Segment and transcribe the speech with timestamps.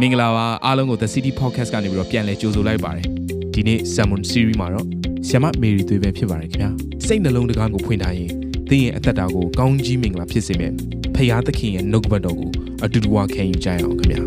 [0.00, 3.06] မင်္ဂလာပါအားလုံးကို The City Podcast ကနေပြီးတော့ပြန်လည်ကြိုဆိုလိုက်ပါတယ်
[3.54, 4.86] ဒီနေ့ Sermon Series မှာတော့
[5.28, 6.70] ဆ iam မေရီသွေးပဲဖြစ်ပါတယ်ခင်ဗျာ
[7.06, 8.30] စိတ်နှလုံးတကားကိုဖွင့်ထားရင်
[8.70, 10.74] သင်ရဲ့အသက်တာကိုကောင်းကြီးမင်္ဂလာဖြစ်စေမယ့်
[11.14, 12.50] ဖခင်သခင်ရဲ့နှုတ်ကပတ်တော်ကို
[12.84, 14.20] အတူတူဝခံယူကြရအောင်ခင်ဗျာ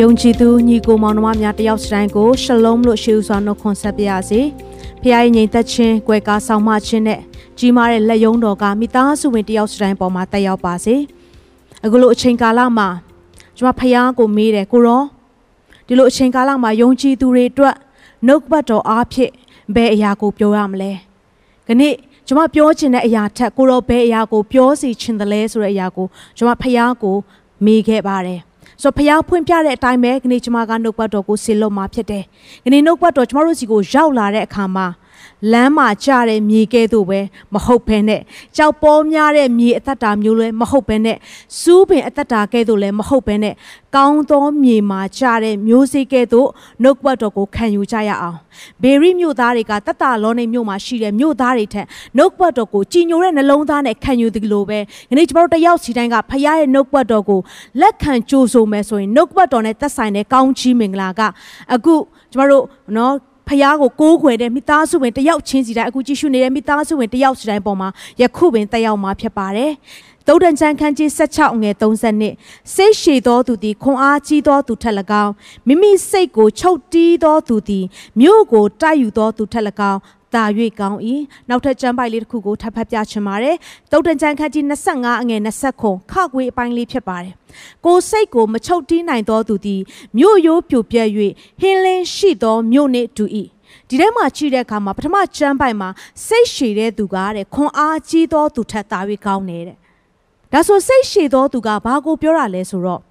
[0.00, 4.42] ယုံကြည်သူညီကိုမောင်နှမများတယောက်စတိုင်းကိုရှလုံးလို့ရှေးဥစွာနှုတ်ခွန်းဆက်ပြရစီ။
[5.02, 7.20] ဖခင်ရဲ့ညီသက်ချင်း၊ကွယ်ကာဆောင်မခြင်းနဲ့
[7.58, 10.94] ကြီးမားတဲ့လက်ယုံတော်ကမိသားစုဝင်တယောက်စတိုင်းပေါ်မှာတက်ရောက်ပါစေ။
[11.84, 12.88] အခုလိုအချိန်ကာလမှာ
[13.56, 15.02] ကျွန်မဖခင်ကိုမေးတယ်ကိုရော
[15.86, 17.76] ဒီလိုအချိန်ကာလမှာယုံကြည်သူတွေအတွက်
[18.26, 19.32] နှုတ်ပတ်တော်အားဖြင့်
[19.74, 20.92] ဘယ်အရာကိုပြောရမလဲ။
[21.66, 21.82] ခဏ
[22.26, 26.06] ကျွန်မပြောချင်တဲ့အရာထက်ကိုရောဘယ်အရာကိုပြောစီချင်တယ်လဲဆိုတဲ့အရာကို
[26.36, 27.16] ကျွန်မဖခင်ကို
[27.64, 28.40] မေးခဲ့ပါတယ်။
[28.82, 32.24] ဆိုတော့ဖျားဖွင့်ပြတဲ့အတိုင်းပဲခဏကျမကနှုတ်ပတ်တော်ကိုဆေလွတ်မှာဖြစ်တယ်။
[32.64, 34.86] ခဏနှုတ်ပတ်တော်ကျမတို့စီကိုရောက်လာတဲ့အခါမှာ
[35.52, 37.20] လမ်းမှာကြတဲ့မြေကဲ့သို့ပဲ
[37.54, 38.20] မဟုတ်ဘဲနဲ့
[38.56, 41.16] ကြောက်ပေါ်များတဲ့မြေအသက်တာမျိုးလည်းမဟုတ်ဘဲနဲ့
[41.60, 43.54] စူးပင်အသက်တာကဲ့သို့လည်းမဟုတ်ဘဲနဲ့
[43.96, 46.48] ကောင်းသောမြေမှာကြတဲ့မျိုးစေ့ကဲ့သို့
[46.82, 48.38] နှုတ်ပတ်တော်ကိုခံယူကြရအောင်
[48.82, 57.40] ဘေရိမြို့သားတွေကတတလောနေမြို့မှာရှိတဲ့မြို့သားတွေထက်နှုတ်ပတ်တော်ကိုကြည်ညိုတဲ့နှလုံးသားနဲ့ခံယူသည်လိုပဲဒီနေ့ကျွန်တော်တို့တယောက်စီတိုင်းကဖခင်ရဲ့နှုတ်ပတ်တော်ကို
[57.80, 61.20] လက်ခံကြိုးဆိုမယ်ဆိုရင်နှုတ်ပတ်တော်နဲ့သက်ဆိုင်တဲ့ကောင်းချီးမင်္ဂလာက
[61.74, 61.94] အခု
[62.32, 62.64] ကျွန်တော်တို့
[62.96, 63.14] နော်
[63.48, 67.88] ဖះကိုကိုးကွယ်တဲ့မိသားစုဝင်တယောက်ချင်းစီတိုင်းအခုကြည့်ရှုနေတဲ့မိသားစုဝင်တယောက်စီတိုင်းပေါ်မှာ
[68.20, 69.72] ယခုပင်တက်ရောက်မှာဖြစ်ပါတယ်။
[70.28, 75.32] သုဒ္ဓန်ချမ်းခန်းကြီး16ငယ်32စိတ်ရှည်သောသူသည်ခွန်အားကြီးသောသူထက်၎င်း
[75.66, 77.84] မိမိစိတ်ကိုချုပ်တီးသောသူသည်
[78.20, 80.00] မြို့ကိုတိုက်ယူသောသူထက်၎င်း
[80.34, 80.44] တာ၍
[80.80, 80.98] ကောင်း၏
[81.48, 83.56] နောက်ထပ်ကျမ်းပိုက်လေးတစ်ခုကိုထပ်ဖတ်ပြချင်ပါတယ်
[83.90, 87.34] သုတ်တန်ကျမ်းခန်းကြီး25အငယ်20ခုခခွေအပိုင်းလေးဖြစ်ပါတယ်
[87.86, 89.80] ကိုစိတ်ကိုမချုပ်တီးနိုင်သောသူသည်
[90.18, 91.08] မြို့ရိုးပြိုပြက်၍
[91.60, 93.24] ဟင်းလင်းရှိသောမြို့နှင့်တူ၏
[93.88, 95.88] ဒီထဲမှာကြည့်တဲ့အခါမှာပထမကျမ်းပိုက်မှာ
[96.26, 99.76] စိတ်ရှည်တဲ့သူကတဲ့ခွန်အားကြီးသောသူထက်သာ၍ကောင်းနေတဲ့
[100.52, 103.02] ဒါဆိုစိတ်ရှည်သောသူကဘာကိုပြောတာလဲဆိုတော့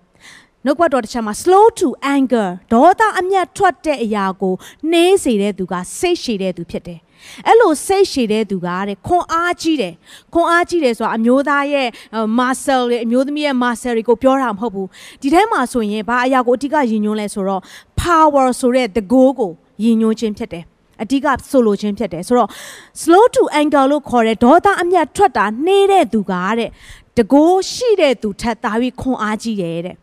[0.66, 4.54] နှုတ်ကပတ်တော်တစ်ချက်မှာ slow to anger ဒေါသအမျက်ထွက်တဲ့အရာကို
[4.92, 7.00] နှေးစေတဲ့သူကစိတ်ရှည်တဲ့သူဖြစ်တယ်
[7.47, 9.94] အဲ့လိုစိတ်ရှည်တဲ့သူကတဲ့ခွန်အားကြီးတယ်
[10.34, 11.88] ခွန်အားကြီးတယ်ဆိုတာအမျိုးသားရဲ့
[12.40, 14.88] muscle တွေအမျိုးသမီးရဲ့ muscle တွေကိုပြောတာမဟုတ်ဘူး
[15.22, 17.62] ဒီထဲမှာဆိုရင်ဘာအရာကိုအဓိကယဉ်ညွှန်းလဲဆိုတော့
[18.02, 19.52] power ဆိုတဲ့ the goal ကို
[19.84, 20.63] ယဉ်ညွှန်းခြင်းဖြစ်တယ်
[21.03, 22.50] အဓိကဆိုလိုခြင်းဖြစ်တယ်ဆိုတော့
[23.02, 26.69] slow to anger လို့ခေါ်တဲ့ဒေါသအမျက်ထွက်တာနှေးတဲ့သူကတဲ့
[27.18, 29.96] တကိုးရှိတဲ့သူထက်သာပြီးခွန်အားကြီးတယ်တဲ့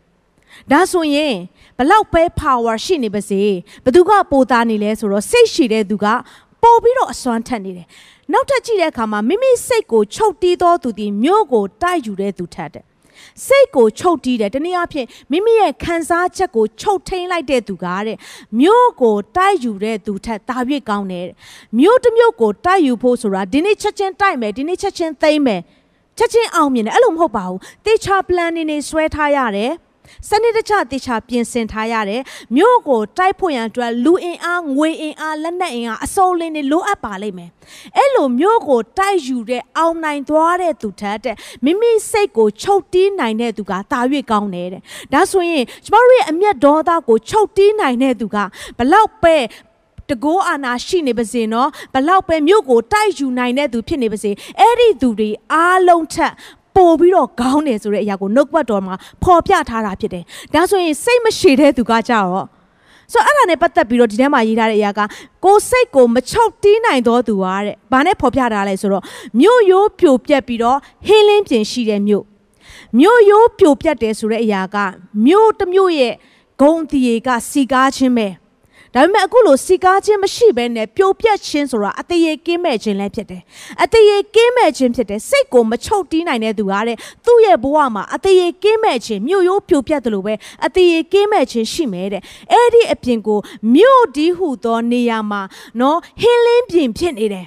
[0.70, 1.34] ဒါဆိုရင်
[1.78, 3.42] ဘလောက်ပဲ power ရှိနေပါစေ
[3.84, 6.06] ဘသူကပိုသားနေလဲဆိုတော့စိတ်ရှိတဲ့သူက
[6.62, 7.86] ပို့ပြီးတော့အစွမ်းထက်နေတယ်
[8.32, 12.84] နောက်ထပ်ကြည့်တဲ့အခါမှာမိမိစိတ်ကိုချုပ်တီးသောသူဒီမြို့ကိုတိုက်ယူတဲ့သူထက်တဲ့
[13.46, 18.16] စိတ်ကိုချုပ်တီးတယ်တနည်းအားဖြင့်မိမိရဲ့ခံစားချက်ကိုချုပ်ထိန်လိုက်တဲ့သူကတဲ့
[18.60, 20.56] မြို့ကိုတိုက်ယူတဲ့သူထက်တာ၍
[20.88, 21.26] ကောင်းတယ်
[21.78, 25.60] မြို့တစ်မြို့ကိုတိုက်ယူဖို့ဆိုတာဒီနေ့ချက်ချင်းတိုက်မယ်ဒီနေ့ချက်ချင်းသိမ်းမယ်
[26.18, 29.72] ချက်ချင်းအောင်မြင်တယ်အဲ့လိုမဟုတ်ပါဘူးတေချာ plan နေနေဆွဲထားရတယ်
[30.28, 32.22] စနစ်တကျတေချာပြင်ဆင်ထားရတယ်
[32.56, 37.50] မြို့ကိုတိုက်ဖို့ရန်အတွက်လူအင်အားငွေအင်အားလက်နက်အင်အားအစုံလင်းတွေလိုအပ်ပါလိမ့်မယ်
[37.96, 48.36] အဲ့လိုမြို့ကိုတိုက်ယူတဲ့အောင်နိုင်သွားတဲ့သူထက်တဲ့မိမိစိတ်ကိုချုပ်တီးနိုင်တဲ့သူကတာ၍ကောင်းတယ်တဲ့ဒါဆိုရင်ကျမတို့ရဲ့အမျက်ဒေါသကိုချုပ်တီးနိုင်တဲ့သူက
[48.78, 49.36] ဘလောက်ပဲ
[50.10, 54.30] တကိုးအာနာရှိနေပါစေနော်ဘလောက်ပဲမြို့ကိုတိုက်ယူနိုင်တဲ့သူဖြစ်နေပါစေ
[54.60, 56.32] အဲ့ဒီသူတွေအားလုံးထက်
[56.76, 60.24] ပို့ပြီးတော့ခေါင်းတယ်ဆိုတဲ့အရာကိုနှုတ်ပတ်တော်မှာဖော်ပြထားတာဖြစ်တယ်။
[60.54, 62.46] ဒါဆိုရင်စိတ်မရှိတဲ့သူကကြတော့
[63.12, 65.00] ဆိုတော့အဲ့ဒါနဲ့ပတ်သက်ပြီးတော့ဒီထဲမှာရေးထားတဲ့အရာက
[65.44, 69.02] ကိုစိတ်ကိုမချုပ်တီးနိုင်တော့သူဟာတဲ့။ဘာနဲ့ဖော်ပြထားလဲဆိုတော့
[69.40, 72.24] မြို့ရိုးပြိုပြက်ပြီးတော့ဟင်းလင်းပြင်ရှိတဲ့မြို့
[72.98, 74.76] မြို့ရိုးပြိုပြက်တယ်ဆိုတဲ့အရာက
[75.26, 76.14] မြို့တစ်မြို့ရဲ့
[76.60, 78.28] ဂုံတီရေကစီကားခြင်းပဲ။
[78.94, 83.42] ဒါပေမဲ့အခုလိုစီကားခြင်းမရှိဘဲနဲ့ပျော်ပြက်ခြင်းဆိုတာအတရေကင်းမဲ့ခြင်းလည်းဖြစ်တယ်
[83.82, 90.34] အတရေကင်းမဲ့ခြင်းဖြစ်တယ်စိတ်ကိုမချုပ်တီးနိုင်တဲ့သူကတဲ့သူ့ရဲ့ဘဝမှာအတရေကင်းမဲ့ခြင်းမြို့ရိုးပျော်ပြက်တယ်လို့ပဲ
[90.66, 92.22] အတရေကင်းမဲ့ခြင်းရှိမယ်တဲ့
[92.52, 93.38] အဲ့ဒီအပြင်ကို
[93.74, 95.42] မြို့ဒီဟုသောနေရာမှာ
[95.80, 97.46] နော်ဟင်းလင်းပြင်ဖြစ်နေတယ်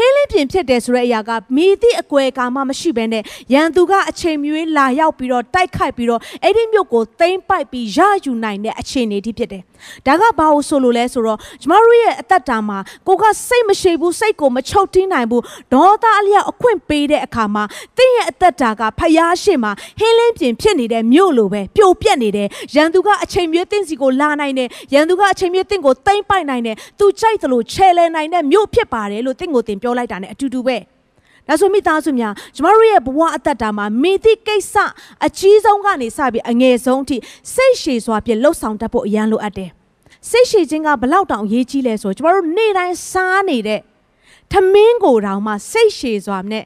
[0.00, 3.22] ဟင်းလင်းပြင်ဖြစ်တယ်ဆိုတဲ့အရာကမိသည့်အကွယ်ကာမှမရှိဘဲနဲ့
[3.54, 9.62] ရန်သူကအချိန်မရွေးလာရောက်ပြီးတော့တိုက်ခိုက်ပြီးတော့အဲ့ဒီမြို့ကိုသိမ်းပိုက်ပြီးရယူနိုင်တဲ့အခြေအနေที่ဖြစ်တယ်။
[10.06, 15.42] ဒါကဘာလို့ဆိုလို့လဲဆိုတော့ကျမတို့ရဲ့အသက်တာမှာကိုကစိတ်မရှိဘူးစိတ်ကိုမချုပ်တင်းနိုင်ဘူး
[15.72, 17.64] ဒေါသအလျောက်အခွင့်ပေးတဲ့အခါမှာ
[17.96, 30.76] တင်းရဲ့အသက်တာကဖျားရှိမှာဟင်းလင်းပြင်ဖြစ်နေတဲ့မြို့လိုပဲပြိုပြက်နေတယ်။ရန်သူကအချိန်မရွေးတင်းစီကိုလာနိုင်တယ်။ရန်သူကအချိန်မရွေးတင်းကိုသိမ်းပိုက်နိုင်တယ်။သူကြိုက်သလိုချဲလဲနိုင်တဲ့မြို့ဖြစ်ပါတယ်လို့တင်းကိုတင်ပြောလိုက်တာ ਨੇ အတူတူပဲ
[31.48, 34.74] ဒါဆိုမိသားစုများကျမတို့ရဲ့ဘဝအသက်တာမှာမိသည့်ကိစ္စ
[35.26, 37.16] အကြီးဆုံးကနေစပြီးအငယ်ဆုံးအထိ
[37.54, 39.70] စိတ်ရှည်စွာဖြင့်လှုပ်ဆောင်တတ်ဖို့အရန်လိုအပ်တယ်
[40.30, 43.80] စိတ်ရှည်ခြင်းကဘလောက်တောင်အရေးကြီးလဲဆိုကျမတို့နေ့တိုင်းစားနေတဲ့
[44.52, 46.64] ထမင်းကိုတောင်မှစိတ်ရှည်စွာနဲ့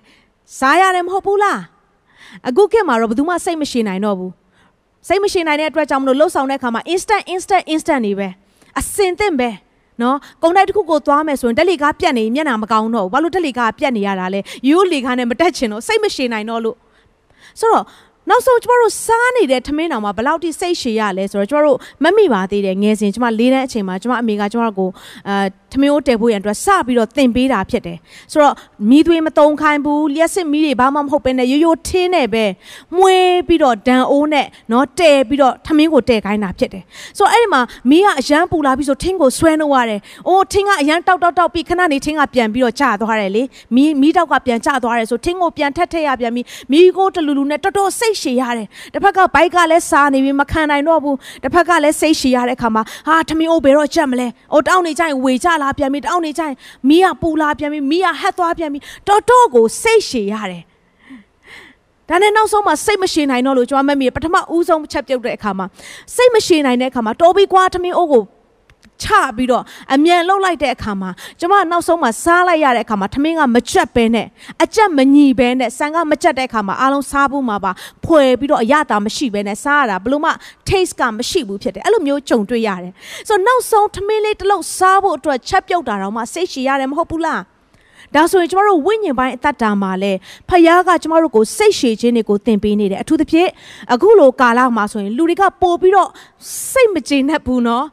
[0.58, 1.60] စားရတယ်မဟုတ်ဘူးလား
[2.48, 4.32] အခုခေတ်မှာတော့ဘယ်သူမှစိတ်မရှိနိုင်တော့ဘူး
[5.08, 8.28] စိတ်မရှိနိုင်တဲ့အတွက်ကြောင့်မလို့လှုပ်ဆောင်တဲ့အခါမှာ instant instant instant နေပဲ
[8.80, 9.50] အစင်သင့်ပဲ
[10.02, 16.76] နော်ကုန်းတိုက်တစ်ခုကိုသွားမယ်ဆိုရင်တက်လီကားပြတ်နေမျက်နှာမကောင်းတော့ဘူးဘာလို့တက်လီကားပြတ်နေရတာလဲရိုးလီကားနဲ့မတက်ချင်တော့စိတ်မရှိနိုင်တော့လို့
[17.60, 17.84] ဆိုတော့
[18.30, 24.90] နောက်ဆုံးကျမတို့စားနေတဲ့ထမင်းတောင်မှဘယ်လောက်ထိစိတ်ရှည်ရလဲဆိုတော့ကျမတို့မမိပါသေးတယ်ငယ်စဉ်ကျမလေးတန်းအချိန်မှာကျမအမေကကျမတို့ကို
[25.28, 27.98] အာ ထမင်းအိုးတည်ဖို့ရန်အတွက်စပြီးတော့သင်ပေးတာဖြစ်တယ်
[28.32, 28.54] ဆိုတော့
[28.90, 32.44] မီးသွေးမတုံခိုင်းဘူးလျှက်စစ်မီးတွေဘာမှမဟုတ်ပဲနဲ့ရိုးရိုးထင်းနဲ့ပဲ
[32.96, 36.84] မွေးပြီးတော့ဒံအိုးနဲ့နော်တဲပြီးတော့ထမင်းကိုတဲခိုင်းတာဖြစ်တယ်
[37.18, 37.60] ဆိုတော့အဲ့ဒီမှာ
[37.90, 43.42] မီးကအရန်ပူလာပြီးဆိုထင်းကိုဆွဲနှုတ်ရတယ်အိုးထင်းကအရန်တောက်တောက်တောက်ပြီးခဏနေထင်းကပြန်ပြီးတော့ကျသွားတယ်လေ
[43.74, 56.54] မီးမီးတောက်ကပြန်ကျသွားတယ်ဆိုထင်းကိုပြန်ထက်ထက်ရပြန်ပြီးမီးကိုတလူလူနဲ့တော်တော်စိတ်ရှည်ရတယ်တစ်ဖက်ကဘိုက်ကလည်းစားနေပြီးမခံနိုင်တော့ဘူးတစ်ဖက်ကလည်းစိတ်ရှည်ရတဲ့အခါမှာဟာထမင်းအိုးဘယ်တော့ချက်မလဲအိုးတောင်းနေကြရင်ဝေချလာပြန်ပြီးတောင်းနေကြရင်
[56.88, 60.64] မီးကပူလာပြန်ပြီးမီးကဟက်သွားပြန်ပြီးတော်တော်ကိုစိတ်ရှည်ရတယ်
[62.08, 65.66] ဒါနဲ့နောက်ဆုံးမှာစိတ်မရှိနိုင်တော့လို့ကျွန်မမမေပထမဦးဆုံးချက်ပြုတ်တဲ့အခါမှာ
[66.14, 68.24] စိတ်မရှိနိုင်တဲ့အခါမှာတော်ပြီးကွာထမင်းအိုးကို
[69.03, 69.07] ချ
[69.37, 69.63] ပြီးတော့
[69.93, 74.27] အမြန်လှုပ်လိုက်တဲ့အခါမှာကျမနောက်ဆုံးမှာစားလိုက်ရတဲ့အခါမှာထမင်းကမကြက်ပဲနဲ့
[74.63, 77.71] အကြက်မညီပဲနဲ့ဆန်ကမကြက်တဲ့အခါမှာအားလုံးစားဖို့မှာပါ
[78.05, 80.31] ဖွယ်ပြီးတော့အရသာမရှိပဲနဲ့စားရတာဘလို့မှ
[80.69, 82.93] taste ကမရှိဘူးဖြစ်တယ်အဲ့လိုမျိုးကြုံတွေ့ရတယ်
[83.27, 87.41] ဆိုတော့နောက်ဆုံးထမင်းလေးတစ်လုံးစားဖို့အတွက်ချက်ပြုတ်တာတော့မှစိတ်ရှည်ရတယ်မဟုတ်ဘူးလား
[88.15, 90.11] ဒါဆိုရင်ကျမတို့ဝိညာဉ်ပိုင်းအသက်တာမှာလဲ
[90.49, 93.49] ဖခင်ကကျမတို့ကိုစိတ်ရှည်ခြင်းတွေကိုသင်ပေးနေတယ်အထူးသဖြင့်
[93.93, 96.09] အခုလိုကာလမှာဆိုရင်လူတွေကပို့ပြီးတော့
[96.71, 97.83] စိတ်မကျေနပ်ဘူးเนาะ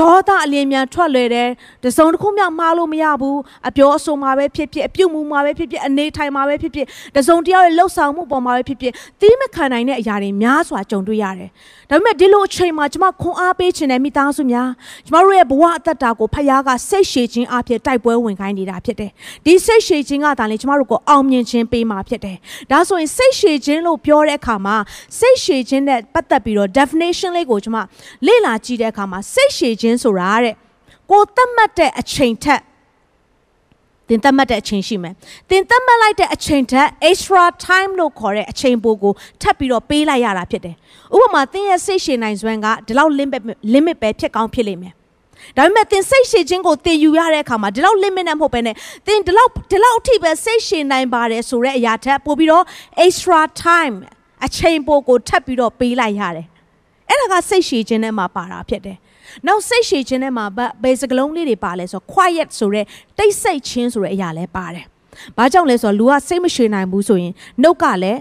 [0.00, 1.48] ဒေါသအလင်းမြန်ထွက်လွယ်တယ်
[1.84, 3.38] တစုံတစ်ခုမှမှားလို့မရဘူး
[3.68, 11.50] အပြောအဆိုမှာပဲဖြစ်ဖြစ်အပြုတ်မှုမှာပဲဖြစ်ဖြစ်အနေထိုင်မှာပဲဖြစ်ဖြစ်တစုံတယောက်ရဲ့လှုပ်ဆောင်မှုပေါ်မှာပဲဖြစ်ဖြစ်သီးမခံနိုင်တဲ့အရာတွေများစွာကြုံတွေ့ရတယ်
[11.90, 14.68] ဒါပေမဲ့ဒီလိုအချိန်မှာကျမခွန်အားပေးခြင်းနဲ့မိသားစုများ
[15.06, 19.10] ကျမတို့ရဲ့ဘဝအသက်တာကိုဖခင်ကစိတ်ရှည်ခြင်းအဖြစ်တိုက်ပွဲဝင်ခိုင်းနေတာဖြစ်တယ်
[19.44, 22.36] ဒီစိတ်ရှည်ခြင်းကဒါလည်းကျမတို့ကိုအောင်မြင်ခြင်းပေးမှာဖြစ်တယ်
[22.70, 24.76] ဒါဆိုရင်စိတ်ရှည်ခြင်းလို့ပြောတဲ့အခါမှာ
[25.18, 27.76] စိတ်ရှည်ခြင်းနဲ့ပတ်သက်ပြီးတော့ definition လေးကိုကျမ
[28.26, 30.54] လေ့လာကြည့်တဲ့အခါမှာစိတ်ရှည်ခြင်းဆိုတာတဲ့
[31.10, 32.62] ကိုသတ်မှတ်တဲ့အချိန်ထက်
[34.08, 35.14] တင်သတ်မှတ်တဲ့အချိန်ရှိမယ်။
[35.50, 39.12] တင်သတ်မှတ်လိုက်တဲ့အချိန်ထက် extra time လို့ခေါ်တဲ့အချိန်ပိုကို
[39.42, 40.74] ထပ်ပြီးတော့ပေးလိုက်ရတာဖြစ်တယ်။
[41.16, 43.42] ဥပမာသင်ရဲ့စိတ်ရှည်နိုင်စွမ်းကဒီလောက် limit
[43.74, 44.92] limit ပဲဖြစ်ကောင်းဖြစ်လိမ့်မယ်။
[45.56, 48.74] ဒါပေမဲ့သင်စိတ်ရှည်ခြင်းကိုသင်ယူရတဲ့အခါမှာဒီလောက် limit နဲ့မဟုတ်ဘဲနဲ့
[49.06, 52.64] သင်ဒီလောက်ဒီလောက်အထိပဲစိတ်ရှည်နိုင်ပါတယ်ဆိုတဲ့အရာထက်ပို့ပြီးတော့
[53.04, 53.94] extra time
[54.46, 56.46] အချိန်ပိုကိုထပ်ပြီးတော့ပေးလိုက်ရတယ်။
[57.08, 58.96] အဲ့ဒါကစိတ်ရှည်ခြင်းနဲ့မှာပါတာဖြစ်တယ်။
[59.46, 60.44] နောက်စိတ်ရှည်ခြင်းထဲမှာ
[60.82, 62.84] ဘယ်စကလုံးလေးတွေပါလဲဆိုတော့ quiet ဆိုတဲ့
[63.18, 64.84] တိတ်ဆိတ်ခြင်းဆိုတဲ့အရာလဲပါတယ်။
[65.36, 68.20] ဘာကြောင့်လဲဆိုတော့လူကစိတ်မရှည်နိုင်ဘူးဆိုရင်နှုတ်ကလည်း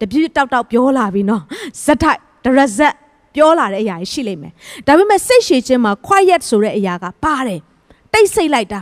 [0.00, 1.42] တပြည့်တောက်တောက်ပြောလာပြီနော်။
[1.84, 2.94] ဇက်ထိုက်ဒရဇက်
[3.34, 4.52] ပြောလာတဲ့အရာရှိလိမ့်မယ်။
[4.86, 7.60] ဒါပေမဲ့စိတ်ရှည်ခြင်းမှာ quiet ဆိုတဲ့အရာကပါတယ်။
[8.12, 8.80] တိတ်ဆိတ်လိုက်တာ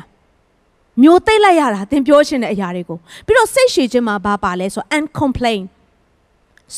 [1.03, 5.61] မျိုးသိမ့်လိုက်ရတာသင်ပြောချင်တဲ့အရာတွေကိုပြီးတော့စိတ်ရှည်ခြင်းမှာဘာပါလဲဆိုတော့ uncomplain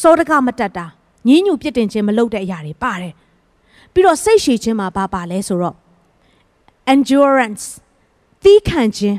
[0.00, 0.86] စောတကမတတ်တာ
[1.28, 3.12] ညင်းညူပြစ်တင်ခြင်းမလုပ်တဲ့အရာတွေပါတယ်။
[3.96, 5.76] ပြီးတော့စိတ်ရှည်ခြင်းမှာဘာပါလဲဆိုတော့
[6.92, 7.64] endurance
[8.42, 9.18] သီးခံခြင်း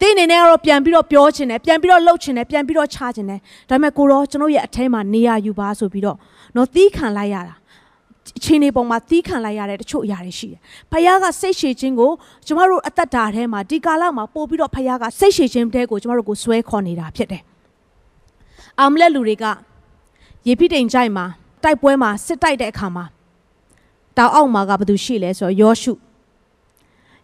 [0.00, 6.16] တင်းနေနဲ့ကတော့ပြန်ပြီးတော့ပြောချင်တယ်ပြန်ပြီးတော့လှုပ်ချင်တယ်ပြန်ပြီးတော့ချချင်တယ်ဒါပေမဲ့ကိုတော့ကျွန်တော်ရဲ့အထဲမှာနေရယူပါဆိုပြီးတော့
[6.56, 7.54] နော်သီးခံလိုက်ရတာ
[8.38, 10.60] အချိန်တွေပုံမှာသီးခံလိုက်ရတဲ့တချို့အရာတွေရှိတယ်။
[10.90, 12.10] ဖခင်ကစိတ်ရှည်ခြင်းကို
[12.46, 17.42] ကျမတို့အသက်တာထဲမှာဒီကာလမှာပို့ပြီးတော့ဖခင်ကစိတ်ရှည်ခြင်းတဲ့ကိုကျမတို့ကိုဆွဲခေါ်နေတာဖြစ်တယ်။
[18.80, 19.44] အာမလက်လူတွေက
[20.46, 21.26] ရေဖိတိန်ကြိုက်မှာ
[21.62, 23.04] တိုက်ပွဲမှာစစ်တိုက်တဲ့အခါမှာ
[24.16, 25.92] တောင်အောက်မှာကဘာသူရှိလဲဆိုတော့ယောရှု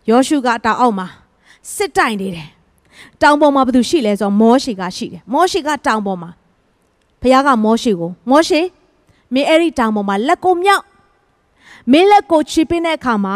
[0.08, 1.06] ယောရှုကတောင်အောက်မှာ
[1.74, 2.48] စစ်တိုက်နေတယ်
[3.22, 6.30] တောင်ပေါ်မှာဘာသူရှိလဲဆိုတော့မောရှေကရှိတယ်မောရှေကတောင်ပေါ်မှာ
[7.20, 8.60] ဘုရားကမောရှေကိုမောရှေ
[9.34, 10.84] မင်းအဲ့ဒီတောင်ပေါ်မှာလက်ကိုမြောက်
[11.92, 13.34] မင်းလက်ကိုချီပင်းတဲ့အခါမှာ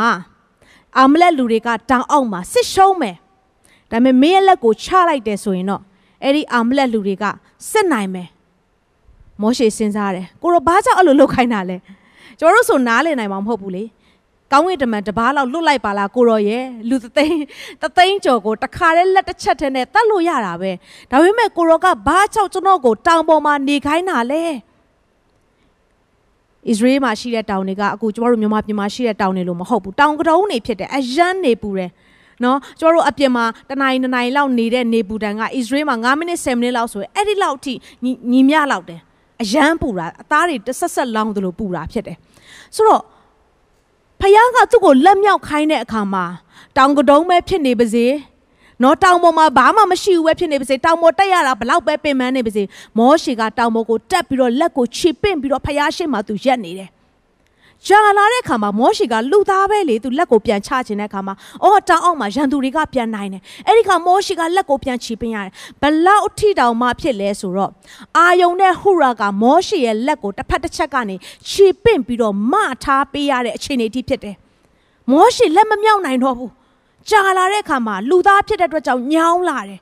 [0.98, 3.16] အာမလက်လူတွေကတောင်အောက်မှာစစ်ရှုံးမယ်
[3.90, 5.82] ဒါပေမဲ့မင်းရဲ့လက်ကိုချလိုက်တယ်ဆိုရင်တော့
[6.22, 7.24] အဲ့ဒီအာမလက်လူတွေက
[7.70, 8.28] စစ်နိုင်မယ်
[9.42, 11.76] မောရှေစဉ်းစားတယ်ကိုရောဘာကြောင့်အဲ့လိုလုပ်ခိုင်းတာလဲ
[12.38, 13.84] ကျွန်တော်တို့ဆိုနားလည်နိုင်မှာမဟုတ်ဘူးလေ
[14.52, 17.38] ကောင်းကင်တမန်တပားလောက်လွတ်လိုက်ပါလားကိုရောရဲ့လူသသိန်း
[17.82, 20.70] သသိန်းကျော်ကိုတခါတည်းလက်တစ်ချက်တည်းနဲ့တတ်လို့ရတာပဲ
[21.10, 24.48] ဒါပေမဲ့ကိုရောကဘာကြောင့်ကျွန်တော်ကိုတောင်ပေါ်မှာနေခိုင်းတာလဲဣ
[26.64, 31.90] သရေလမှာရှိတဲ့တောင်တွေကအခုကျမတို့မြန်မာပြည်မှာရှိတဲ့တောင်တွေလို့မဟုတ်ဘူးတောင်ကတုံးတွေဖြစ်တယ်အယမ်းနေပူတယ်
[32.44, 37.74] နော်ကျမတို့အပြင်မှာတနိုင်တနိုင်လောက်နေတဲ့နေပူတန်ကဣသရေလမှာ9မိနစ်10မိနစ်လောက်ဆိုရင်အဲ့ဒီလောက်ထိ
[38.30, 39.00] ညီမြလောက်တယ်
[39.42, 42.16] အယမ်းပူတာအသားတွေတဆက်ဆက်လောင်းသလိုပူတာဖြစ်တယ်
[42.76, 43.02] ဆိုတော့
[44.20, 46.24] ဖယားကသူ့ကိုလက်မြောက်ခိုင်းတဲ့အခါမှာ
[46.76, 48.06] တောင်ကတုံးပဲဖြစ်နေပါစေ
[48.82, 52.62] နော်တောင်ပေါ်မှာဘာမှမရှိဘူးပဲဖြစ်နေပါစေတောင်ပေါ်တက်ရတာဘလောက်ပဲပင်ပန်းနေပါစေ
[52.98, 56.90] မောရှေကတောင်ပေါ်ကိုတက်ပြီးတော့လက်ကိုခြေပင့်ပြီးတော့ဖယားရှိမှသူရက်နေတယ်
[57.86, 61.34] ကြာလာတဲ့အခါမှာမောရှိကလူသားပဲလေသူလက်ကိုပြန်ချခြင်းတဲ့အခါမှာ
[61.64, 67.70] အော်တောင်အောက်မှာရန်သူတွေကပြန်နိုင်တယ်အဲ့ဒီခါမောရှိကလက်ကိုပြန်ချီပင်းရတယ်ဘလောက်အထိတောင်မှဖြစ်လဲဆိုတော့
[68.18, 71.16] အာယုံနဲ့ဟူရာကမောရှိရဲ့လက်ကိုတစ်ဖက်တစ်ချက်ကနေ
[71.48, 74.36] ချီပင့်ပြီးတော့မထားပေးရတဲ့အခြေအနေအထိဖြစ်တယ်
[75.10, 76.50] မောရှိလက်မမြောက်နိုင်တော့ဘူး
[77.08, 79.80] ကြာလာတဲ့အခါမှာလူသားဖြစ်တဲ့အတွက်ကြောင့်ညောင်းလာတယ်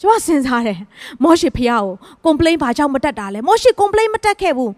[0.00, 0.78] ကျွန်မစဉ်းစားတယ်
[1.22, 1.94] မောရှိဖះကို
[2.24, 4.72] complain ဘာကြောင့်မတက်တာလဲမောရှိ complain မတက်ခဲ့ဘူး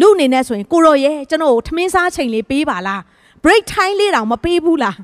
[0.00, 3.00] လူအနေနဲ့ဆိုရင်ကိုရောရဲ့ကျွန်တော်ကိုထမင်းစားချိန်လေးပေးပါလား
[3.44, 4.96] break time လေးတောင်မပေးဘူးလား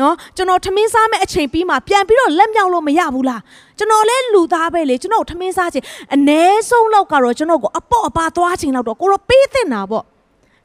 [0.00, 3.40] နော်ကျွန်တော်ထမင်းစားမဲ့အချိန်ပြီးမှပြန်ပြီးတော့လက်မြောက်လို့မရဘူးလား
[3.78, 10.04] ကျွန်တော်လဲလူသားပဲလေကျွန်တော်ထမင်းစားချိန်အ ਨੇ ဆုံးလောက်ကတော့ကျွန်တော်ကိုအပေါ့အပါသွားချိန်လောက်တော့ကိုရောပေးသင့်တာပေါ့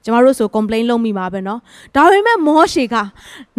[0.04, 1.58] ကျမတို့ဆို complain လုပ်မိမှာပဲเนาะ
[1.96, 2.96] ဒါပေမဲ့မောရှေက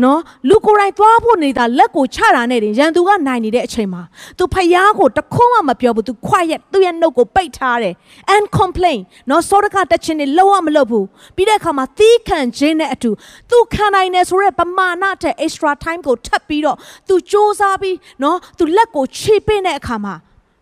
[0.02, 0.18] เนาะ
[0.50, 4.02] လူကိုယ်တိုင်သွားဖို့နေတာလက်ကိုချတာနဲ့တင်ရန်သူကနိုင်နေတဲ့အချိန်မှာ
[4.38, 7.94] သူဖျားကိုတခုံးမှမပြောဘူးသူခွက်ရက်သူ့ရဲ့နှုတ်ကိုပိတ်ထားတယ်
[8.36, 13.12] and complain เนาะစောဒကတက်ချင်းနေလုံးဝမလုပ်ဘူးပြီးတဲ့အခါမှာသီးခံခြင်းနဲ့အတူ
[13.50, 20.16] သူခံနိုင်တယ်ဆိုတဲ့ပမာဏတဲ့ extra time ကိုထပ်ပြီးတော့သူစ조사ပြီးเนาะသူလက်ကိုခြေပင့်တဲ့အခါမှာ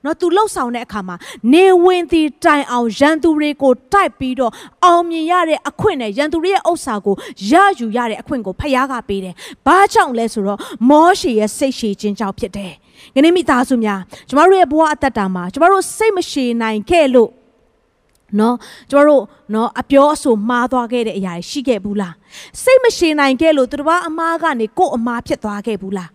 [0.04, 1.16] နော်သူလှုပ်ဆောင်တဲ့အခါမှာ
[1.52, 4.52] နေဝင်တီတိုင်အောင်ရန်သူတွေကိုတိုက်ပြီးတော့
[4.84, 7.14] အောင်မြင်ရတဲ့အခွင့်နဲ့ရန်သူတွေရဲ့ဥစ္စာကို
[7.50, 9.34] ရယူရတဲ့အခွင့်ကိုဖခင်ကပေးတယ်။
[9.66, 10.58] ဘာကြောင့်လဲဆိုတော့
[10.90, 12.72] မောရှေရဲ့စိတ်ရှည်ခြင်းကြောင့်ဖြစ်တယ်။
[13.14, 17.30] ငနေ့မိသားစုများကျမတို့ရဲ့ဘဝအသက်တာမှာကျမတို့စိတ်မရှည်နိုင်ခဲ့လို့
[18.40, 18.56] နော်
[18.90, 19.22] ကျမတို့
[19.54, 22.14] နော်အပြောအဆိုမှားသွားခဲ့တဲ့အရာရှိခဲ့ဘူးလား
[22.62, 26.10] စိတ်မရှည်နိုင်ခဲ့လို့သူတစ်ပါးအမားကနေကို့အမားဖြစ်သွားခဲ့ဘူးလား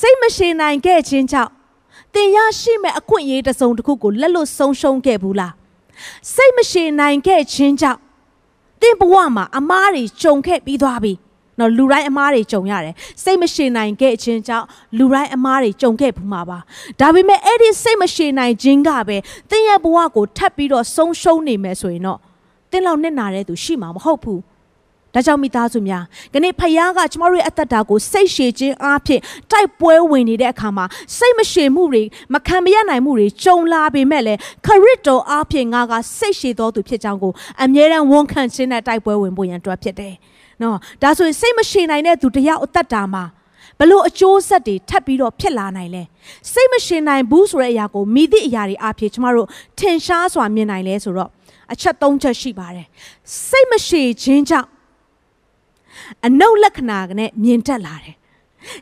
[0.00, 1.52] စိတ်မရှည်နိုင်ခဲ့ခြင်းကြောင့်
[2.14, 5.52] သင်ရရှိမဲ့အခွင့်အရေးတစ်စုံတစ်ခုကိုလက်လွတ်ဆုံးရှုံးခဲ့ဘူးလား
[6.34, 8.00] စိတ်မရှိနိုင်ခဲ့ခြင်းကြောင့်
[8.80, 11.12] သင်ဘဝမှာအမားတွေကြုံခဲ့ပြီးသွားပြီ
[11.58, 14.66] နော်လူတိုင်းအမားတွေကြုံရတယ်စိတ်မရှိနိုင်ခဲ့ခြင်းကြောင့်
[14.98, 16.58] လူတိုင်းအမားတွေကြုံခဲ့ဘူးမှာပါ
[17.00, 19.16] ဒါပေမဲ့အဲ့ဒီစိတ်မရှိနိုင်ခြင်းကပဲ
[19.50, 22.18] သင်ရဲ့ဘဝကိုထပ်ပြီးတော့ဆုံးရှုံးနေမယ်ဆိုရင်တော့
[22.70, 24.40] သင်လောက်နဲ့နာတဲ့သူရှိမှာမဟုတ်ဘူး
[25.14, 26.02] ဒါကြောင့်မိသားစုများ
[26.32, 30.84] ခနေ့ဖယားကကျမတို့ရဲ့အသက်တာကိုစိတ်ရှည်ခြင်းအပြင်တိုက်ပွဲဝင်နေတဲ့အခါမှာ
[31.16, 32.02] စိတ်မရှည်မှုတွေ
[32.32, 40.14] မခံမရနိုင်မှုတွေကြုံလာပေမဲ့လည်းခရစ်တော်အပြင်ငါကစိတ်ရှည်တော်သူဖြစ်ကြောင်းကိုအမြဲတမ်းဝန်ခံခြင်းနဲ့တိုက်ပွဲဝင်ဖို့ရန်အတွက်ဖြစ်တယ်။
[40.62, 43.24] နော်ဒါဆိုရင်စိတ်မရှည်နိုင်တဲ့သူတယောက်အသက်တာမှာ
[43.78, 46.02] ဘလို့အကျိုးဆက်တွေထပ်ပြီးတော့ဖြစ်လာနိုင်လဲ
[46.52, 51.30] စိတ်မရှင်နိုင်ဘူးဆိုတဲ့အရာကိုမိသည့်အရာတွေအဖြစ်ကျမတို့ထင်ရှားစွာမြင်နိုင်လဲဆိုတော့
[51.72, 52.86] အချက်၃ချက်ရှိပါတယ်
[53.48, 54.68] စိတ်မရှည်ခြင်းကြောင့်
[56.26, 58.16] အနုလက္ခဏာနဲ့မြင်တက်လာတယ်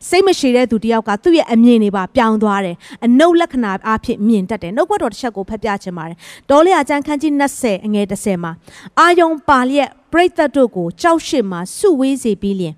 [0.09, 6.17] စိတ်မရှိတဲ့သူတယောက်ကသူ့ရဲ့အမြင်တွေပါပြောင်းသွားတယ်အနုလက္ခဏာအဖြစ်မြင်တတ်တယ်နှုတ်ဘတ်တော်တစ်ချက်ကိုဖတ်ပြချင်ပါတယ်
[6.51, 8.53] ဒေါ်လေးအကျန်းခန်းကြီး20အငယ်30မှာ
[8.99, 12.75] အာယုံပါလျက်ပရိသတ်တို့ကိုကြောက်ရှစ်မှာစုဝေးစေပြီးလျင်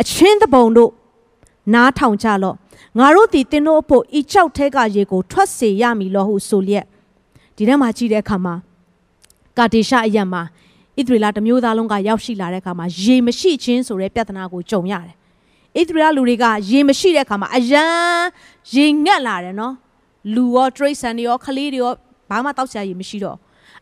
[0.00, 0.90] အချင်းတပုံတို့
[1.74, 2.56] နားထောင်ကြလော့
[2.98, 6.86] ငါတို့သည်တင်းတို့အဖို့ဤကြောက်ထဲကရေကိုထွက်စေရမည်လို့ဟုဆိုလျက်
[7.56, 8.54] ဒီထဲမှာကြည့်တဲ့အခါမှာ
[9.58, 10.42] ကာတေရှအယံမှာ
[10.98, 15.14] ဣသရေလတမျိုးသားလုံးကရောက်ရှိလာတဲ့အခါမှာရေမရှိခြင်းဆိုတဲ့ပြဿနာကိုကြုံရတယ်။
[15.78, 17.84] ဣသရေလလူတွေကရေမရှိတဲ့အခါမှာအယံ
[18.74, 19.74] ရေငတ်လာတယ်နော်။
[20.34, 21.92] လူရောတရိတ်ဆန်တွေရောခလေးတွေရော
[22.30, 23.36] ဘာမှတောက်ဆရာရေမရှိတော့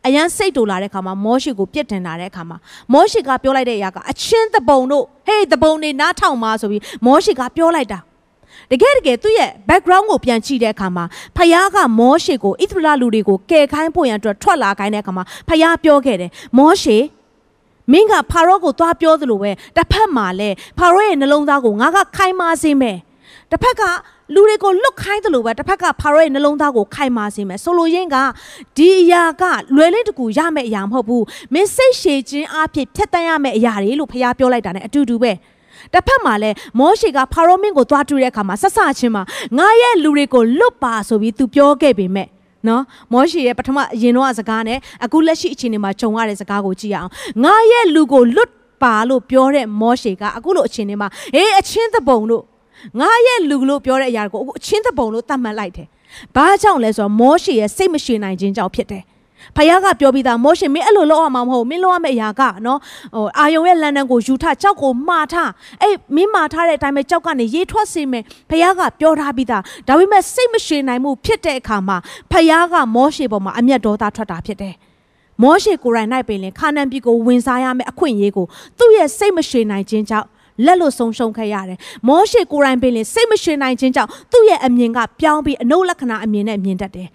[0.05, 2.57] အယံစိတ်တူလာတဲ့အခါမှာမောရှိကိုပြစ်တင်လာတဲ့အခါမှာ
[2.93, 7.99] မောရှိကပြောလိုက်တဲ့အရာကအချင်းတပုံတို့ဟေးတပုံတွေနားထောင်ပါဆိုပြီးမောရှိကပြောလိုက်တာ
[8.71, 11.05] တကယ်တကယ်သူ့ရဲ့ background ကိုပြန်ကြည့်တဲ့အခါမှာ
[11.37, 16.97] ဖယားကမောရှေကိုဣသရေလလူတွေကိုကယ်ခိုင်းဖို့ရန်အတွက်ထွက်လာခိုင်းတဲ့အခါမှာဖယားပြောခဲ့တယ်မောရှေ
[17.91, 22.97] မင်းကဖာရောကိုသွားပြောသလိုပဲတစ်ဖက်မှာလဲဖာရောရဲ့နှလုံးသားကိုငါကခိုင်းမစေမယ်
[23.51, 23.83] တစ်ဖက်က
[24.33, 28.17] လူတွေကိုလွတ်ခိုင်းသလိုပဲတစ်ဖက်ကဖာရောရဲ့နှလုံးသားကိုခိုင်မာစေမယ်ဆိုလိုရင်းက
[28.77, 29.43] ဒီအရာက
[29.75, 35.31] လွယ်လင်းတကူရမယ့်အရာမဟုတ်ဘူးမင်းစိတ်ရှည်ခြင်းအဖြစ်ဖြတ်တန်းရမယ့်အရာတွေလို့ဖခင်ပြောလိုက်တာ ਨੇ အတူတူပဲ
[35.93, 39.23] တစ်ဖက်မှာလည်းမောရှေကဖာရောမင်းကိုသွားတွေ့တဲ့အခါမှာဆက်ဆချင်းမှာ
[39.57, 42.27] ငါရဲ့လူတွေကိုလွတ်ပါဆိုပြီးသူပြောခဲ့ပေမဲ့
[42.67, 42.83] နော်
[43.13, 47.09] မောရှေရဲ့ပထမအရင်တော့စကားနဲ့အခုလက်ရှိအခြေအနေမှာဂျုံရတဲ့စကားကိုကြည့်အောင်
[47.43, 48.51] ငါရဲ့လူကိုလွတ်
[48.83, 52.43] ပါလို့ပြောတဲ့မောရှေကအခုလိုအခြေအနေမှာဟေးအချင်းသဘုံတို့
[52.99, 55.87] ငါရဲ့လူလို့ပြောတဲ့အရာကိုအခုအချင်းသဘုံလို့သတ်မှတ်လိုက်တယ်။
[56.35, 59.03] ဘာကြောင့်လဲဆိုတော့မောရှေရဲ့စိတ်မရှိနိုင်ခြင်းကြောင့်ဖြစ်တယ်။
[59.55, 62.79] ဖခင်ကပြောပြီးသားမောရှေမင်းအဲ့လိုလုပ်အောင်မဟုတ်မင်းလုပ်ရမယ့်အရာကနော်
[63.15, 65.49] ဟိုအာယုံရဲ့လန်ဒန်ကိုယူထကြောက်ကိုမှားထား
[65.81, 71.97] အဲ့မင်းမှားထားတဲ့အတိုင်းပဲကြောက်ကနေရေထွက်စေမယ်ဖခင်ကပြောထားပြီးသားဒါပေမဲ့စိတ်မရှိနိုင်မှုဖြစ်တဲ့အခါမှာ
[72.31, 74.75] ဖခင်ကမောရှေပေါ်မှာအမျက်ဒေါသထွက်တာဖြစ်တယ်
[75.43, 78.45] မောရှေကိုယ်တိုင်၌ပင်လင်ခါနန်ပြည်ကိုဝင်စားရမယ့်အခွင့်အရေးကို
[78.77, 80.27] သူ့ရဲ့စိတ်မရှိနိုင်ခြင်းကြောင့်
[80.65, 87.07] လက်လို့ဆုံးရှုံးခဲ့ရတယ်။မောရှေကိုယ်တိုင်ပင်လင်စိတ်မရှိနိုင်ခြင်းကြောင့်သူ့ရဲ့အမြင်ကပြောင်းပြီးအနုလက္ခဏာအမြင်နဲ့မြင်တတ်တယ်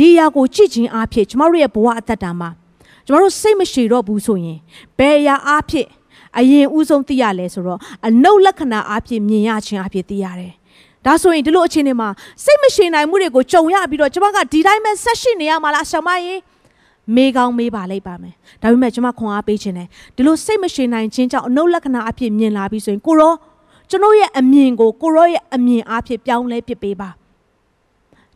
[0.00, 2.48] ဒီအရာကိုကြည့်ခြင်းအဖြစ်ကျမတို့ရဲ့ဘဝအသက်တာမှာ
[3.06, 4.58] ကျမတို့စိတ်မရှိတော့ဘူးဆိုရင်
[4.98, 5.86] ဘယ်အရာအဖြစ်
[6.38, 10.52] အရင်ဦးဆုံးသိရလဲဆိုတော့အနုလက္ခဏာအဖြစ်မြင်ရခြင်းအဖြစ်သိရတယ်
[11.06, 12.08] ဒါဆိုရင်ဒီလိုအခြေအနေမှာ
[12.44, 16.34] စိတ်မရှိနိုင်မှုတွေကိုကြုံရပြီးတော့ကျမကဒီတိုင်းပဲဆက်ရှိနေရမှာလားဆရာမရေ
[17.14, 23.34] မေးကောင်းမေးပါလိုက်ပါမယ်ဒါပေမဲ့ကျွန်မခွန်အားပေးခြင်းတယ်ဒီလိုစိတ်မရှိနိုင်ခြင်းကြောင့်အနုလက္ခဏာအဖြစ်မြင်လာပြီးဆိုရင်ကိုရော
[23.90, 27.10] ကျွန်တော်ရဲ့အမြင်ကိုကိုရောရဲ့အမြင်အဖြစ်ပြောင်းလဲပစ်ပေးပါ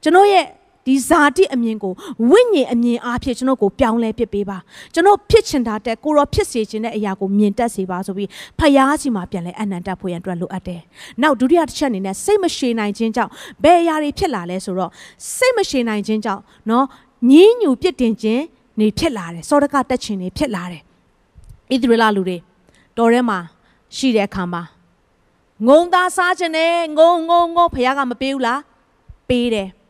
[0.02, 0.47] ကျွန်တော်ရဲ့
[0.86, 1.92] ဒီဇာတိအမြင်ကို
[2.30, 4.58] ဝိညာဉ်အမြင်အားဖြင့်ကျွန်တော်ကိုပြောင်းလဲပစ်ပေးပါ
[4.94, 10.80] ကျွန်တော်ဖြစ်ချင်တာတက်ကိုရောဖြစ်စေချင်တဲ့အရာကိုမြင်တတ်စေပါဆိုပြီးဖယားစီမှာပြန်လဲအနန္တဖို့ရန်အတွက်လိုအပ်တယ်။
[11.22, 13.30] နောက်ဒုတိယတစ်ချက်အနေနဲ့စိတ်မရှည်နိုင်ခြင်းကြောင့်
[13.62, 14.90] ဘယ်အရာတွေဖြစ်လာလဲဆိုတော့
[15.36, 16.86] စိတ်မရှည်နိုင်ခြင်းကြောင့်နော်
[17.30, 18.42] ညင်းညူပြစ်တင်ခြင်း
[18.80, 20.82] နေဖြစ်လာတယ်။စောဒကတက်ခြင်းနေဖြစ်လာတယ်။
[21.72, 22.38] ဣသရေလလူတွေ
[22.96, 23.38] တော်ထဲမှာ
[23.96, 24.62] ရှိတဲ့အခါမှာ
[25.66, 28.60] ငုံသားစားခြင်းနဲ့ငုံငုံငုံဖယားကမပေးဘူးလား
[29.28, 29.68] ပေးတယ်။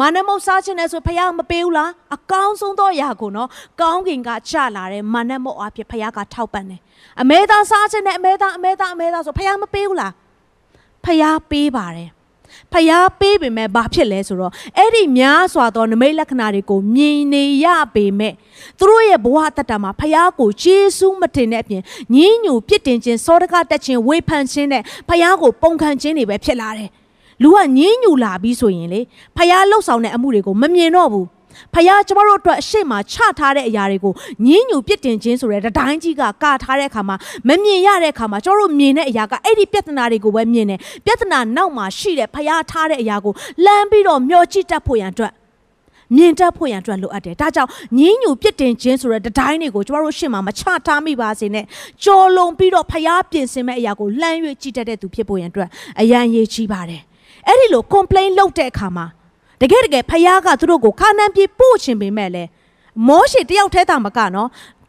[0.00, 3.48] မာနမုတ်စားခြင်းနဲ့ဆိုဖယားမပေးဘူးလားအကောင်းဆုံးသောအရာကိုနော်
[3.80, 6.80] ကောင်းကင်ကချလာတယ်မာနမုတ်အဖြစ်ဖယားကထောက်ပံ့တယ်
[7.20, 10.12] အမဲသားစားခြင်းနဲ့အမဲသားအမဲသားအမဲသားဆိုဖယားမပေးဘူးလား
[11.04, 12.10] ဖယားပေးပါတယ်
[12.72, 18.34] ဖျားပေးပေမဲ့ဘာဖြစ်လဲဆိုတော့အဲ့ဒီများစွာသောနမိတ်လက္ခဏာတွေကိုမြင်နေရပေမဲ့
[18.78, 21.82] သူတို့ရဲ့ဘဝတတမှာဖျားကိုယေရှုမတင်တဲ့အပြင်
[22.14, 26.90] ညင်းညူပြစ်တင်ခြင်းစောဒကတက်ခြင်းဝေဖန်ခြင်းနဲ့ဖျားကိုပုံခံခြင်းတွေပဲဖြစ်လာတယ်
[27.42, 29.00] လူကညင်းညူလာပြီးဆိုရင်လေ
[29.36, 31.26] ဖျားလှုပ်ဆောင်တဲ့အမှုတွေကိုမမြင်တော့ဘူး
[31.74, 34.12] ဖခင်ကျမတို့အတွက်အရှိမချထားတဲ့အရာတွေကို
[34.46, 37.16] ညင်းညူပြစ်တင်ခြင်းဆိုတဲ့တတိုင်းကြီးကကာထားတဲ့အခါမှာ
[37.48, 43.32] မမြင်ရတဲ့အခါမှာကျမတို့မြင်တဲ့အရာကအဲ့ဒီပြဿနာတွေကိုပဲမြင်တယ်ပြဿနာနောက်မှာရှိတဲ့ဖခင်ထားတဲ့အရာကို
[43.64, 45.32] လမ်းပြီးတော့မျောကြည့်တတ်ဖို့ရန်အတွက်
[46.16, 51.64] မြင်တတ်ဖို့ရန်အတွက်လိုအပ်တယ်။ဒါကြောင့်ညင်းညူပြစ်တင်ခြင်းဆိုတဲ့တတိုင်းတွေကိုကျမတို့ရှေ့မှာမချထားမိပါစေနဲ့။
[52.04, 55.68] ကြော်လုံပြီးတော့ဖျားပြင်ဆင်မဲ့အရာကိုလှမ်း၍ကြည့်တတ်တဲ့သူဖြစ်ဖို့ရန်အတွက်
[56.00, 57.02] အရန်ရေးကြီးပါတယ်။
[57.46, 59.06] အဲ့ဒီလို complain လုပ်တဲ့အခါမှာ
[59.60, 62.44] တကယ်တကယ်ဖယားကသူတို့ကိုခါနန်ပြည်ပို့ချင်ပေမဲ့လေ
[63.08, 64.48] မောရှေတယောက်တည်းတာမကနော်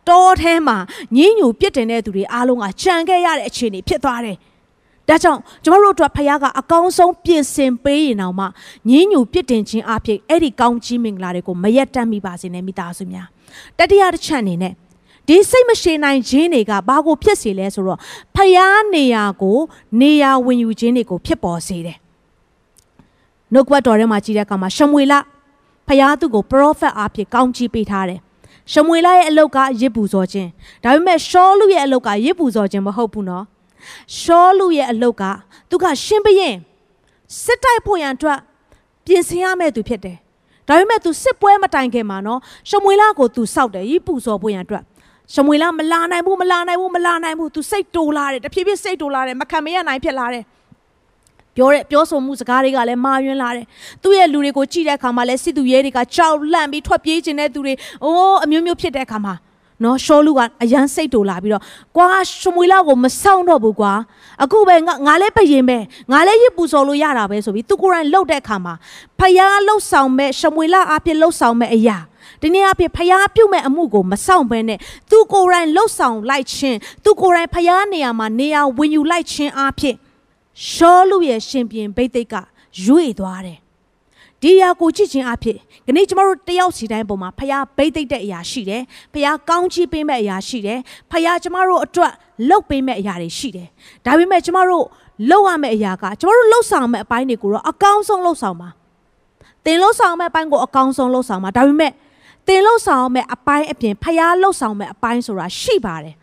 [0.10, 0.78] တောထဲမှာ
[1.16, 4.38] ညင်းညူပြစ်တင်တဲ့သူတွေအားလုံးကခြံခဲ့ရတဲ့အခြေအနေဖြစ်သွားတယ်။
[5.08, 8.46] ဒါကြောင့်ကျမတို့တို့ဖခင်ကအကောင်းဆုံးပြင်ဆင်ပေးရင်တော့မှ
[8.90, 13.28] ညင်းညူပြစ်တင်ခြင်းအဖြစ်အဲ့ဒီကောင်းကြီးမင်္ဂလာတွေကိုမရက်တမ်းမိပါစေနဲ့မိသားစုများ။
[13.78, 14.74] တတိယတစ်ချက်အနေနဲ့
[15.28, 18.00] ဒီစိတ်မရှိနိုင်ခြင်းတွေကဘာကိုဖြစ်စေလဲဆိုတော့
[18.36, 19.58] ဖျားနေရာကို
[20.02, 21.98] နေရာဝင်ယူခြင်းတွေကိုဖြစ်ပေါ်စေတယ်
[23.54, 25.14] နှုတ်ကပတ်တော်ထဲမှာကြည့်တဲ့အခါမှာရှမွေလ
[25.88, 28.20] ဖျားသူကိုပရောဖက်အားဖြင့်ကောင်းချီးပေးထားတယ်။
[28.72, 30.50] ရှမွေလရဲ့အလုတ်ကရစ်ပူဇော်ခြင်း
[30.84, 33.44] ဒါပေမဲ့ရှောလူရဲ့အလုတ်ကရစ်ပူဇော်ခြင်းမဟုတ်ဘူးနော်။
[34.20, 35.24] ရှောလူရဲ့အလုတ်က
[35.70, 36.56] သူကရှင်ဘရင်
[37.44, 38.40] စစ်တိုက်ဖို့ရန်အတွက်
[39.06, 40.18] ပြင်ဆင်ရမယ့်သူဖြစ်တယ်။
[40.68, 44.84] ဒါပေမဲ့သူစစ်ပွဲမတိုင်ခင်မှာနော်ရှမွေလကိုသူစောက်တယ်ရစ်ပူဇော်ဖို့ရန်အတွက်
[45.34, 50.44] ရှမွေလမလာနိုင်ဘူးမလာနိုင်ဘူးမလာနိုင်ဘူးသူစိတ်တိုးလာတယ်တဖြည်းဖြည်းစိတ်တိုးလာတယ်မခံမရနိုင်ဖြစ်လာတယ်။
[51.58, 53.66] ပြောတဲ့ပြောဆိုမှုစကားတွေကလည်းမာယွင်းလာတယ်
[54.04, 59.36] သူ့ရဲ့လူတွေကိုကြည့်တဲ့အခါမှာလည်းစစ်သူရဲတွေကကြောက်လန့်ပြီးထွက်ပြေးခြင်းတဲ့သူတွေအိုးအမျိုးမျိုးဖြစ်တဲ့အခါမှာ
[59.84, 61.64] နော်ရှောလူကအရန်စိတ်တူလာပြီးတော့
[61.98, 62.08] ကွာ
[62.40, 63.94] ရှမွေလောက်ကိုမဆောင်တော့ဘူးကွာ
[64.44, 65.78] အခုပဲငါငါလည်းပရင်ပဲ
[66.12, 68.74] ငါလည်းရစ်ပူစော်လို့ရတာပဲဆိုပြီးသူကိုယ်တိုင်လှုပ်တဲ့အခါမှာ
[69.20, 71.98] ဖယားလှုပ်ဆောင်မဲ့ရှမွေလအပြစ်လှုပ်ဆောင်မဲ့အရာ
[72.42, 79.96] ဒီနေ့အဖြစ်ဖျားပြုတ်မဲ့အမှုကိုမဆောင်ဘဲနဲ့သူကိုယ်တိုင်လှုပ်ဆောင်လိုက်ခြင်းသူကိုယ်တိုင်ဖျားနေရာမှာနေရာဝင်ယူလိုက်ခြင်းအဖြစ်
[80.66, 82.36] ရှောလူရဲ့ရှင်ပြန်ဘိသိက်က
[82.86, 83.60] ရွေ့သွားတယ်
[84.42, 88.82] ဒီအရာကိုကြည့်ခြင်းအဖြစ်ဒီနေ့ကျမတို့တယောက်စီတိုင်းပုံမှာဖခင်ဘိသိက်တဲ့အရာရှိတယ်
[89.14, 90.80] ဖခင်ကောင်းချီးပေးမဲ့အရာရှိတယ်
[91.12, 92.14] ဖခင်ကျမတို့အတွက်
[92.50, 93.68] လှုပ်ပေးမဲ့အရာတွေရှိတယ်
[94.06, 94.86] ဒါပေမဲ့ကျမတို့
[95.30, 98.70] လှုပ်ရမယ့်အရာကကျမတို့လှုပ်ဆောင်မယ့်အပိုင်းတွေကိုတော့အကောင်းဆုံးလှုပ်ဆောင်ပါ
[99.66, 101.92] တင်လှုပ်ဆောင်မယ့်အပိုင်းကိုအကောင်းဆုံးလှုပ်ဆောင်ပါဒါပေမဲ့
[102.48, 106.16] တင်လှုပ်ဆောင်မယ့်အပိုင်းအပြင်ဖခင်လှုပ်ဆောင်မယ့်အပိုင်းဆိုတာရှိပါတယ်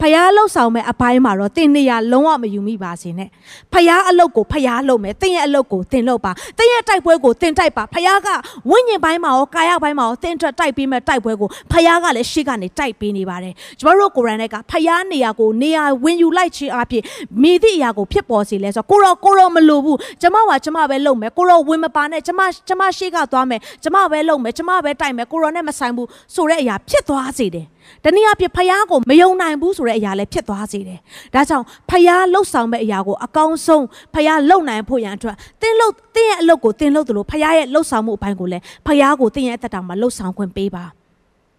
[0.00, 3.28] ဖျားလှုပ်ဆောင်မဲ့အပိုင်းမှာတော့တင်နေရလုံးဝမယူမိပါစေနဲ့
[3.72, 8.28] ဖျားအလုပ်ကိုဖျားလုပ်မယ်တင်ရဲ့အလုပ်ကိုတင်လုပ်ပါတင်ရဲ့တိုက်ပွဲကိုတင်တိုက်ပါဖျားက
[8.70, 17.02] ဝိညာဉ်ပိုင်းမှာရောကာယပိုင်းမှာရောတင်ထွက်တိုက်ပြီးမဲ့တိုက်ပွဲကိုဖျားကလည်းရှေ့ကနေတိုက်ပေးနေပါတယ်ကျမတို့ကိုရန်နဲ့ကဖျားနေရာကိုနေရာဝင်ယူလိုက်ခြင်းအပြင်
[17.42, 27.66] မိသည့်အရာကိုဖြစ်ပေါ်စေလဲဆိုကိုရောကိုရောမလိုဘူးကျမကကျမပဲလုပ်မယ်ကိုရောဝင်မပါနဲ့ကျမကျမရှေ့ကသွားမယ်ကျမပဲလုပ်မယ်ကျမပဲတိုက်မယ်ကိုရောနဲ့မဆိုင်ဘူးဆိုတဲ့အရာဖြစ်သွားစေတယ်
[28.04, 30.98] တနည်းအားဖြင့်ဖယားကိုမယုံနိုင်ဘူးဆိုတဲ့အရာလည်းဖြစ်သွားစေတယ်။
[31.34, 40.84] ဒါကြောင့်ဖယားလှုပ်ဆောင်မဲ့အရာကိုအကောင်းဆုံးဖယားလှုပ်နိုင်ဖို့ရန်အတွက်တင်းလှုပ်တင်းရဲ့အလုပ်ကိုတင်းလှုပ်တယ်လို့ဖယားရဲ့လှုပ်ဆောင်မှုအပိုင်းကိုလည်းဖယားကိုတင်းရဲ့အသက်တာမှာလှုပ်ဆောင်ခွင့်ပေးပါ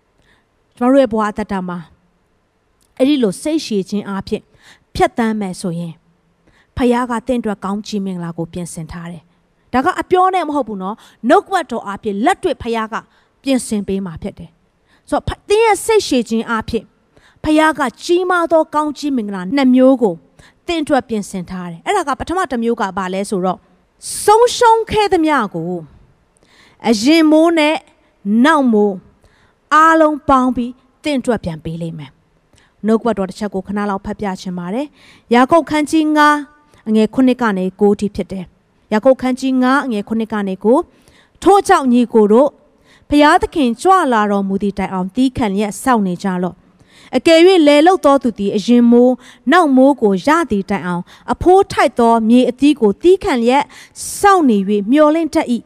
[0.77, 1.77] ။ကျွန်တော်တို့ရဲ့ဘဝအသက်တာမှာ
[2.97, 4.41] အဲ့ဒီလိုစိတ်ရှည်ခြင်းအဖြစ်
[4.95, 5.93] ဖြတ်တန်းမယ်ဆိုရင်
[6.77, 9.23] ဖယားကတင့်အတွက်ကောင်းချီးမင်္ဂလာကိုပြင်ဆင်ထားတယ်။
[9.73, 10.95] ဒါကအပြောနဲ့မဟုတ်ဘူးနော်။
[11.29, 12.95] နှုတ်ကပတ်တော်အဖြစ်လက်တွေ့ဖယားက
[13.43, 14.49] ပြင်ဆင်ပေးမှာဖြစ်တယ်
[15.09, 16.83] ဆိုတော့သင်ရဲ့စိတ်ရှည်ခြင်းအဖြစ်
[17.43, 20.13] ဖခင်ကကြီးမားသောကောင်းချီးမင်္ဂလာနှစ်မျိုးကို
[20.67, 23.57] သင်အတွက်ပြင်ဆင်ထားတယ်အဲ့ဒါကပထမတစ်မျိုးကဘာလဲဆိုတော့
[24.23, 25.71] ဆုံးရှုံးခဲ့သမျှကို
[26.89, 27.75] အရင်မိုးနဲ့
[28.45, 28.95] နောက်မိုး
[29.73, 30.71] အားလုံးပေါင်းပြီး
[31.03, 32.11] သင်အတွက်ပြန်ပေးလိမ့်မယ်
[32.85, 34.87] နှုတ်ကပတ်တော်တစ်ချက်ကိုခဏလောက်ဖတ်ပြချင်ပါတယ်
[35.33, 36.03] ယာကုပ်ခန်းကြီး
[36.47, 38.45] 9အငယ်9ကနေ9ထိဖြစ်တယ်
[38.93, 40.53] ယာကုပ်ခန်းကြီး9အငယ်9ကနေ
[40.99, 42.49] 9ထို့ကြောင့်ညီကိုတို့
[43.09, 46.55] ဖျားသခင်ကြွလာတော်မူသည့်တိုင်အောင်တီးခံလျက်စောင့်နေကြလော့
[47.17, 49.13] အကယ်၍လေလုတ်တော်သူသည်အရင်မိုး
[49.51, 53.63] နောက်မိုးကိုရသည်တိုင်အောင် အဖိုးထိုက်သောမြေအသီးကိုတီးခံလျက်
[54.19, 54.57] စောင့်နေ၍
[54.91, 55.47] မျောလင့်တတ်၏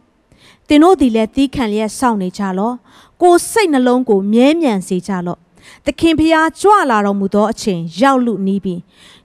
[0.68, 2.76] သင်တို့သည်လည်းတီးခံလျက်စောင့်နေကြလော့
[3.22, 5.40] ကိုစိတ်နှလုံးကိုမြဲမြံစေကြလော့
[5.86, 8.76] သခင်ဖျားကြွလာတော်မူသောအချိန်ရောက်လူနီးပြီ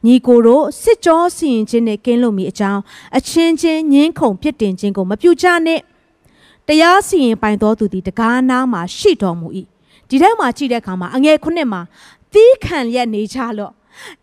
[0.07, 2.81] ညီကိုတို့စစ်ကြောစီရင်ခြင်းနဲ့ကင်းလွတ်မိအကြောင်း
[3.19, 5.81] အချင်းချင်းညင်းခုန်ပြစ်တင်ခြင်းကိုမပြုကြနဲ့
[6.69, 9.49] တရားစီရင်ပိုင်တော်သူသည်တကားနားမှာရှိတော်မူ၏
[10.09, 11.81] ဒီထဲမှာကြည့်တဲ့အခါမှာအငယ်ခုနှစ်မှာ
[12.35, 13.73] တီးခံလျက်နေကြလော့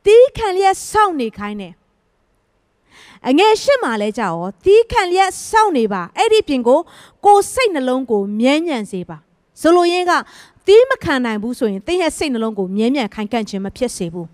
[0.06, 1.73] တီးခံလျက်စောင့်နေခိုင်းတယ်
[3.27, 6.80] အငယ်ရှင်းမှလဲကြရောတီးခံလျက်စောင့်နေပါအဲ့ဒီပြင်ကို
[7.25, 9.17] ကိုစိတ်နှလုံးကိုမြဲမြံစေပါ
[9.62, 10.12] ဆိုလိုရင်းက
[10.67, 14.27] တီးမခံနိုင်ဘူးဆိုရင်သင်ရဲ့စိတ်နှလုံးကိုမြဲမြံခိုင်ခန့်ခြင်းမဖြစ်စေဘူး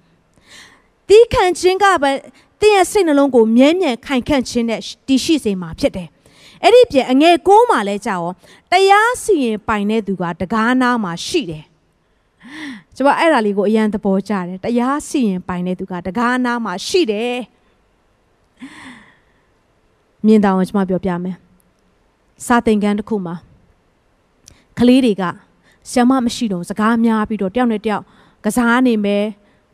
[1.09, 2.11] တီးခံခြင်းကပဲ
[2.59, 6.07] သင်ရဲ့စိတ်နှလုံးကိုမြဲမြံခိုင်ခန့်ခြင်းနဲ့တည်ရှိစေမှာဖြစ်တယ်
[6.63, 8.23] အဲ့ဒီပြင်အငယ်ကိုးမှလဲကြရော
[8.71, 11.65] တရားစီရင်ပိုင်တဲ့သူကတကားနာမှာရှိတယ်
[12.95, 17.37] ကျွန်မအဲ့ဒါလေးကိုအရန်သဘောကျတယ်တရားစီရင်ပိုင်တဲ့သူကတကားနာမှာရှိတယ်
[20.25, 21.35] မြင်တောင်ကျွန်မပြောပြမယ်
[22.45, 23.35] စာသင်ခန်းတစ်ခုမှာ
[24.77, 25.23] ကလေးတွေက
[25.91, 28.03] ဆ iam မရှိတော့စကားများပြီးတော့တယောက်နဲ့တယောက်
[28.45, 29.25] ကစားနေမယ်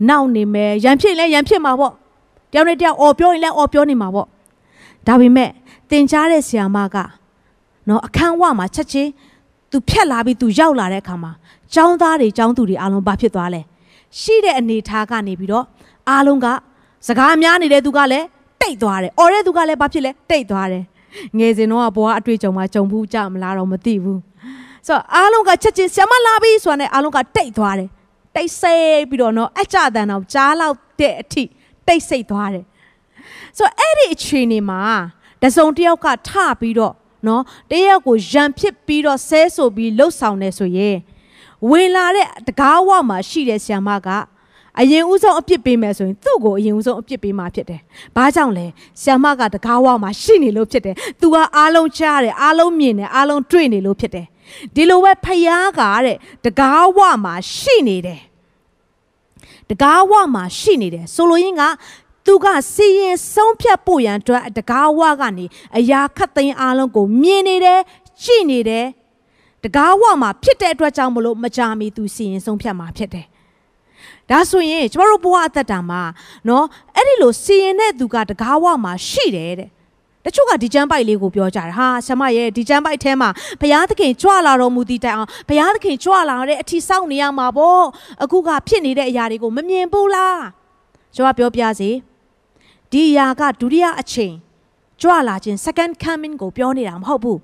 [0.09, 1.93] နောက်နေမယ်ရန်ဖြစ်လဲရန်ဖြစ်မှာပေါ့
[2.51, 4.27] တယောက်နဲ့တယောက်အော်ပြောရင်လည်းအော်ပြောနေမှာပေါ့
[5.07, 5.49] ဒါပေမဲ့
[5.89, 6.97] တင်ကြားတဲ့ဆ iam က
[7.89, 9.09] နော်အခန်းဝမှာချက်ချင်း
[9.71, 11.31] သူဖြတ်လာပြီးသူရောက်လာတဲ့အခါမှာ
[11.75, 13.61] ចောင်းသားတွေចောင်းသူတွေအားလုံးဘာဖြစ်သွားလဲ
[14.19, 15.65] ရှိတဲ့အနေထားကနေပြီးတော့
[16.09, 16.47] အားလုံးက
[17.07, 18.25] စကားများနေတဲ့သူကလည်း
[18.61, 20.83] တိတ်သွားတယ်။အော်တဲ့သူကလည်းဘာဖြစ်လဲတိတ်သွားတယ်။
[21.37, 24.19] ငယ်စဉ်တော့ဘွားအတွေ့အကြုံမှာကြုံဘူးကြမလားတော့မသိဘူး။
[24.87, 27.89] ဆိုတော့အားလုံးကချက်ချင်းဆ iam လာပြီဆိုတာနဲ့အားလုံးကတိတ်သွားတယ်။
[28.35, 31.43] တိတ်ဆိတ်ပြီးတော့နော်အကြတန်တော့ကြားလောက်တဲ့အထိ
[31.87, 32.65] တိတ်ဆိတ်သွားတယ်။
[33.57, 34.81] ဆိုတော့အဲ့ဒီအခြေအနေမှာ
[35.43, 36.93] တစုံတစ်ယောက်ကထပြီးတော့
[37.27, 40.97] နော်တယောက်ကိုရံဖြစ်ပြီးတော့ဆဲဆိုပြီးလှုပ်ဆောင်နေဆိုရင်
[41.69, 44.09] ဝင်လာတဲ့တကားဝမှာရှိတဲ့ဆ iam က
[44.79, 47.81] အရင်ဦးဆုံးအပြစ်ပေးမယ်ဆိုရင်သူ့ကိုအရင်ဦးဆုံးအပြစ်ပေးမှာဖြစ်တယ်။
[48.15, 48.65] ဘာကြောင့်လဲ။
[49.03, 54.25] ဆ iam ကတကားဝမှာရှိနေလို့ဖြစ်တယ်။ तू ကအားလုံးကြားတယ်အားလုံးမြင်တယ်အားလုံးတွေ့နေလို့ဖြစ်တယ်။
[54.75, 58.21] ဒီလိုပဲဖယားကတဲ့တကားဝမှာရှိနေတယ်။
[59.69, 61.63] တကားဝမှာရှိနေတယ်ဆိုလိုရင်းက
[62.25, 65.45] သူကစီရင်ဆုံးဖြတ်ဖို့ရန်အတွက်တကားဝကနေ
[65.77, 67.81] အရာခတ်သိမ်းအားလုံးကိုမြင်နေတယ်
[68.23, 68.85] ကြည့်နေတယ်
[69.63, 73.25] တကားဝမှာဖြစ်တဲ့အတွက်ကြောင့်မလို့မကြမီသူစီရင်ဆုံးဖြတ်မှာဖြစ်တယ်
[74.29, 76.01] ဒါဆိုရင်ကျမတို့ဘဝအသက်တာမှာ
[76.47, 79.69] နော်အဲ့ဒီလိုစီရင်တဲ့သူကတကားဝမှာရှိတယ်တဲ့
[80.25, 83.29] တချို့ကဒီကျမ်းပိုက်လေးကိုပြောကြတယ်ဟာဆမရဲ့ဒီကျမ်းပိုက်ထဲမှာ
[83.61, 87.83] ဘုရားသခင်ကြွလာတော်မူသည့်တိုင်အောင်ဘုရားသခင်ကြွလာတဲ့အထီစောင့်နေရမှာပေါ့
[88.23, 90.41] အခုကဖြစ်နေတဲ့အရာတွေကိုမမြင်ဘူးလား
[91.15, 91.89] ကျွန်မပြောပြစီ
[92.93, 94.33] ဒီအရာကဒုတိယအချိန်
[95.01, 97.39] ကြွလာခြင်း second coming ကိုပြောနေတာမဟုတ်ဘူး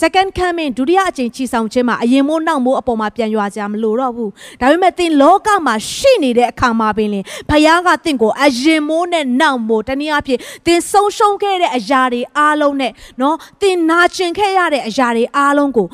[0.00, 15.86] second coming ဒုတိယအကြိမ်ချီဆောင်ခြင်းမှာအရင်မိုးနောက်မိုးအပေါ်မှာပြန်ရွာကြမလို့တော့ဘူးဒါပေမဲ့သင်လောကမှာရှိနေတဲ့အခါမှာပင်လင်ဖခင်ကသင်ကိုအရင်မိုးနဲ့နောက်မိုးတနည်းအားဖြင့်သင်ဆုံးရှုံးခဲ့တဲ့အရာတွေအားလုံးနဲ့နော်သင်နာကျင်ခဲ့ရတဲ့အရာတွေအားလုံးကို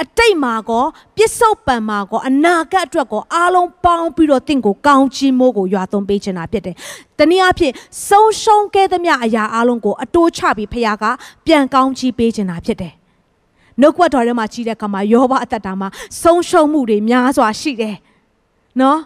[0.00, 0.84] အတိတ်မှာကော
[1.16, 6.76] ပြစ္ဆုတ်ပံမှာကောအနာဂတ်အတွက်ကောအားလုံးပေါင်းပြီးတော့တင့်ကိုကောင်းချီးမိုးကိုရွာသွန်းပေးချင်တာဖြစ်တယ်။
[7.18, 7.72] တနည်းအားဖြင့်
[8.08, 11.04] ဆုံးရှုံးခဲ့သမျှအရာအားလုံးကိုအတိုးချပြီးဖခင်က
[11.46, 12.92] ပြန်ကောင်းချီးပေးချင်တာဖြစ်တယ်။
[13.80, 15.88] နှုတ်ကပတ်တော်ထဲမှာကြီးတဲ့အခါမှာယောဘအသက်တာမှာ
[16.22, 17.96] ဆုံးရှုံးမှုတွေများစွာရှိတယ်။
[18.80, 18.98] နော်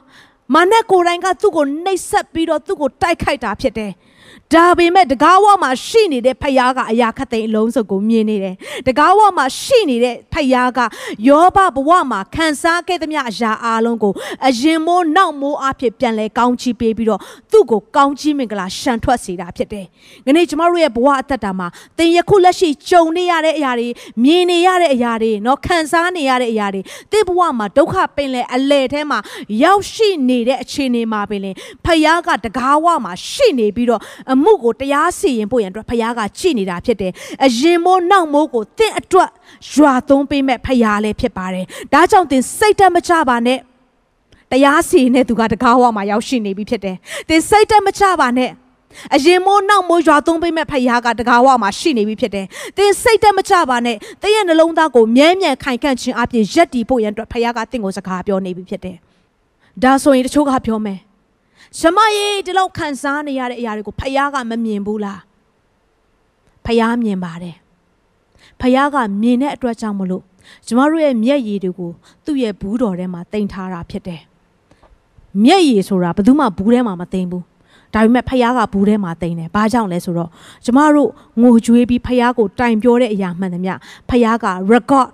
[0.54, 3.92] မနက်ကိုယ်တိုင်ကသူ့ကိုနှိပ်စက်ပြီးတော့သူ့ကိုတိုက်ခိုက်တာဖြစ်တယ်။
[4.55, 8.55] ဒါပေမဲ့တကားဝမှာရှိနေတဲ့ဖယားကအရာခတ်သိမ်းအလုံးစုံကိုမြင်နေတယ်
[8.87, 10.79] တကားဝမှာရှိနေတဲ့ဖယားက
[11.27, 14.13] ယောဘဘဝမှာခံစားခဲ့သမျှအရာအလုံးကို
[14.47, 17.21] အရင်မိုးနောက်မိုးအဖြစ်ပြန်လဲကောင်းချီးပေးပြီးတော့
[17.51, 19.85] သူ့ကိုကောင်းချီးမင်္ဂလာရှံထွက်စေတာဖြစ်တယ်။
[20.25, 23.87] ငနေ့ကျမတို့ရဲ့ဘဝအသက်တာမှာသင်ယခုလက်ရှိကြုံနေရတဲ့အရာတွေ
[24.23, 29.19] မြင်နေရတဲ့အရာတွေเนาะခံစားနေရတဲ့အရာတွေသင်ဘဝမှာဒုက္ခပင်လဲအလဲထဲမှာ
[29.63, 31.51] ရောက်ရှိနေတဲ့အခြေအနေမှာပင်လဲ
[31.85, 37.12] ဖယားကတကားဝမှာရှိနေပြီးတော့အမှု ကိုတရားစီရင်ဖို့ရန်အတွက်ဖခင်ကကြည်နေတာဖြစ်တယ်
[37.44, 39.30] အရင်မိုးနောက်မိုးကိုသင်အတွက်
[39.72, 43.58] ရွာသွန်းပေးမဲ့ဖခင်လည်းဖြစ်ပါတယ်ဒါကြောင့်သင်စိတ်တမကြပါနဲ့
[44.50, 46.96] တရားစီရင်တဲ့သူကတကားဝမှာရောက်ရှိနေပြီဖြစ်တယ်
[47.28, 48.50] သင်စိတ်တမကြပါနဲ့
[49.14, 58.96] အရင်မိုးနောက်မိုးရွာသွန်းပေးမဲ့ဖခင်ကတကားဝမှာရှိနေပြီဖြစ်တယ်။သင်စိတ်တမကြပါနဲ့။သင်ရဲ့နှလုံးသားကိုမြဲမြံခိုင်ခန့်ခြင်းအပြင်ရက်တည်ဖို့ရန်အတွက်ဖခင်ကသင်ကိုစကားပြောနေပြီဖြစ်တယ်။
[59.82, 60.98] ဒါဆိုရင်တချို့ကပြောမယ်
[61.78, 65.20] ရှမရေဒီလောက်ခံစားနေရတဲ့အရာတွေကိုဖယားကမမြင်ဘူးလား
[66.66, 67.56] ဖယားမြင်ပါတယ်
[68.60, 70.22] ဖယားကမြင်တဲ့အတွက်ကြောင့်မလို့
[70.66, 71.90] ကျမတို့ရဲ့မျက်ရည်တွေကို
[72.24, 74.22] သူ့ရဲ့ဘူးတော်ထဲမှာတင်ထားတာဖြစ်တယ်
[75.44, 77.44] မျက်ရည်ဆိုတာဘယ်သူမှဘူးထဲမှာမတင်ဘူး
[77.94, 80.30] ဒါပေမဲ့ဖယားကဘူးထဲမှာတင်တယ်ဘာကြောင့်လဲဆိုတော့
[80.64, 81.10] ကျမတို့
[81.42, 83.74] ငိုကြွေးပြီးဖယားကိုတိုင်ပြောတဲ့အရာမှန်သမျှ
[84.08, 85.08] ဖယားက record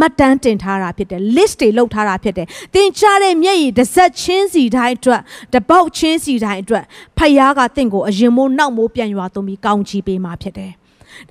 [0.00, 5.20] မှတ်တမ်းတင်ထားတာဖြစ်တယ် list တွေလုပ်ထားတာဖြစ်တယ်သင်ကြားတဲ့မျက်ရည်တစ်စက်ချင်းစီတိုင်းအတွက်
[5.54, 6.84] တပေါက်ချင်းစီတိုင်းအတွက်
[7.18, 10.72] ဖယားကသင်ကိုအရင်မိုးနောက်မိုးပြန်ရွာသွင်းပြီးကောင်းချီးပေးမှာဖြစ်တယ်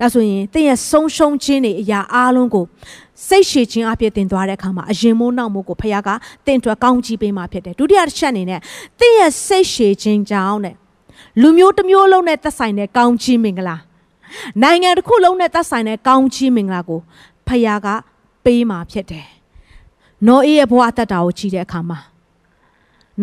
[0.00, 2.64] ဒါဆိုရင်သင်ရဲ့ဆုံးရှုံးခြင်းတွေအရာအားလုံးကို
[3.28, 6.08] စိတ်ရှည်ခြင်းအပြည့်တင်သွားတဲ့အခါမှာအရင်မိုးနောက်မိုးကိုဖခင်က
[6.46, 8.60] တင့်အတွက်ကောင်းချီးပေးမှာဖြစ်တယ်ဒုတိယတစ်ချက်အနေနဲ့
[9.00, 10.74] သင်ရဲ့စိတ်ရှည်ခြင်းကြောင့်တဲ့
[11.40, 13.76] လူမျိုးတစ်မျိုးလုံးနဲ့သက်ဆိုင်တဲ့ကောင်းချီးမင်္ဂလာ
[14.62, 17.00] နိုင်ငံတစ်ခုလုံးနဲ့သက်ဆိုင်တဲ့ကောင်းချီးမင်္ဂလာကို
[17.48, 17.88] ဖခင်က
[18.44, 19.26] ပေးมาဖြစ်တယ်။
[20.28, 21.98] နော်အေးရဲ့ဘဝတတ်တာကိုကြည့်တဲ့အခါမှာ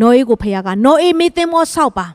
[0.00, 2.06] နော်အေးကိုဖခင်ကနော်အေးမင်းသင်မောဆောက်ပါ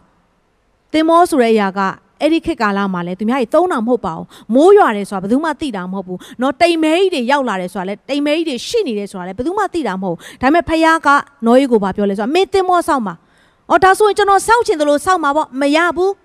[0.93, 1.79] ။သင်မောဆိုတဲ့အရာက
[2.21, 11.09] အဲ့ဒီခေတ်ကာလမှာလည်းသူများကြီးသုံးတာမဟုတ်ပါဘူး။မိုးရွာတယ်ဆိုတာဘယ်သူမှသိတာမဟုတ်ဘူး။နော်တိမ်မဲကြီးတွေရောက်လာတယ်ဆိုတာလည်းတိမ်မဲကြီးတွေရှိနေတယ်ဆိုတာလည်းဘယ်သူမှသိတာမဟုတ်ဘူး။ဒါပေမဲ့ဖခင်က
[11.45, 13.13] နော်အေးကိုဘာပြောလဲဆိုတော့မင်းသင်မောဆောက်ပါ။
[13.69, 16.11] အော်ဒါဆိုရင်ကျွန်တော်ဆောက်ချင်တယ်လို့ဆောက်မှာပေါ့မရဘူး။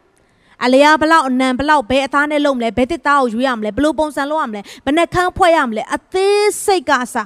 [0.64, 7.16] အလျာဘလောက်အနံဘလောက်ဘယ်အသားနဲ့လုပ်မလဲဘယ်တစ်သားကိုယူရမလဲဘယ်လိုပုံစံလုပ်ရမလဲဘယ်နှခမ်းဖွဲ့ရမလဲအသေးစိတ်ကအစ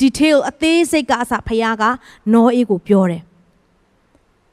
[0.00, 1.84] detail အသေးစိတ်ကအစဖခင်က
[2.32, 3.22] နောအေးကိုပြောတယ်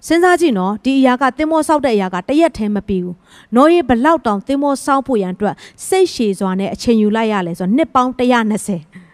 [0.07, 3.15] စဉ်းစားကြည့်နော်ဒီအရာကသင်္ဘောဆောက်တဲ့အရာကတရက်တည်းမပြီးဘူး။
[3.55, 5.55] နော်ရေဘလောက်တောင်သင်္ဘောဆောက်ဖို့ရန်အတွက်
[5.87, 9.04] စိတ်ရှည်စွာနဲ့အချိန်ယူလိုက်ရလဲဆိုတော့နှစ်ပေါင်း120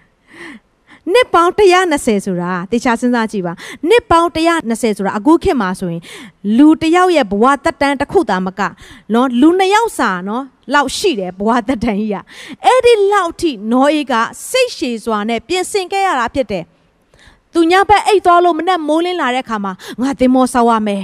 [1.14, 1.52] နှစ်ပေါင်း
[1.90, 3.54] 120ဆိုတာတေချာစဉ်းစားကြည့်ပါ
[3.90, 6.02] နှစ်ပေါင်း120ဆိုတာအခုခေတ်မှာဆိုရင်
[6.58, 8.62] လူတစ်ယောက်ရဲ့ဘဝတက်တန်းတစ်ခုသာမက
[9.14, 10.44] နော်လူနှစ်ယောက်စာနော်
[10.74, 12.16] လောက်ရှိတယ်ဘဝတက်တန်းကြီးက
[12.66, 14.14] အဲ့ဒီလောက်ထိနော်အေးက
[14.50, 16.64] စိတ်ရှည်စွာနဲ့ပြင်ဆင်ခဲ့ရတာဖြစ်တယ်
[17.54, 21.04] သူညဘက်အိတ်သွားလို့မနဲ့မိုးလင်းလာတဲ့ခါမှာငါသင်္ဘောဆောက်ရမယ်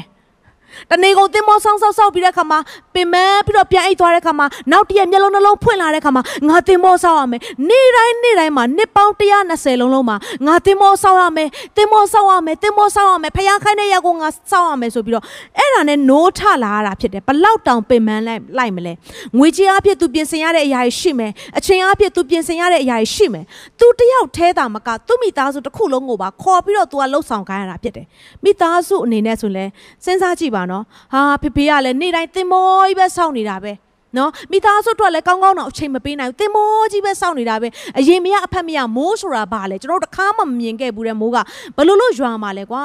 [0.92, 2.60] တနေကုန်တင်မောဆောင်းဆောက်ဆောက်ပြီးတဲ့ခါမှာ
[2.94, 15.24] ပင်မပြီးတော့ပြန်အိတ်သွားတဲ့ခါမှာနောက်တည့်မျက်လုံးနှလုံးဖွင့်လာတဲ့ခါမှာငါတင်မောဆောက်ရမယ်နေ့တိုင်းနေ့တိုင်းမှာနှစ်ပေါင်း120လုံးလုံးမှာငါတင်မောဆောက်ရမယ်တင်မောဆောက်ရမယ်တင်မောဆောက်ရမယ်ဖျားခိုင်းတဲ့ရက်ကိုငါဆောက်ရမယ်ဆိုပြီးတော့
[15.58, 18.94] အဲ့ဒါနဲ့နိုးထလာရတာဖြစ်တယ်ဘလောက်တောင်ပင်မလိုက်လိုက်မလဲ
[19.38, 23.44] ငွေကြီးအဖြစ်သူပြင်ဆင်ရတဲ့အရာတွေရှိမယ်အချိန်အဖြစ်သူပြင်ဆင်ရတဲ့အရာတွေရှိမယ်
[23.80, 28.06] သူတယောက်ထဲတာမကသူ့မိသားစုတစ်ခုလုံးကိုပါခေါ်ပြီးတော့သူကလှုပ်ဆောင်ခိုင်းရတာဖြစ်တယ်
[28.44, 29.66] မိသားစုအနေနဲ့ဆိုလဲ
[30.06, 33.74] စဉ်းစားကြည့်ပါနော်ဟာဖေဖေကလည်းနေ့တိုင်းတင်မောကြီးပဲစောင့်နေတာပဲ
[34.18, 41.38] နော်မိသားစုတို့လည်းကောင်းကောင်းတော့အချိန်မပေးနိုင်ဘူးတင်မောကြီးပဲစောင့်နေတာပဲအရင်မရအဖက်မရမိုးဆိုတာဘာလဲကျွန်တော်တို့တခါမှမမြင်ခဲ့ဘူးတဲ့မိုးက
[41.78, 42.84] ဘလို့လို့ရွာမှာလဲကွာ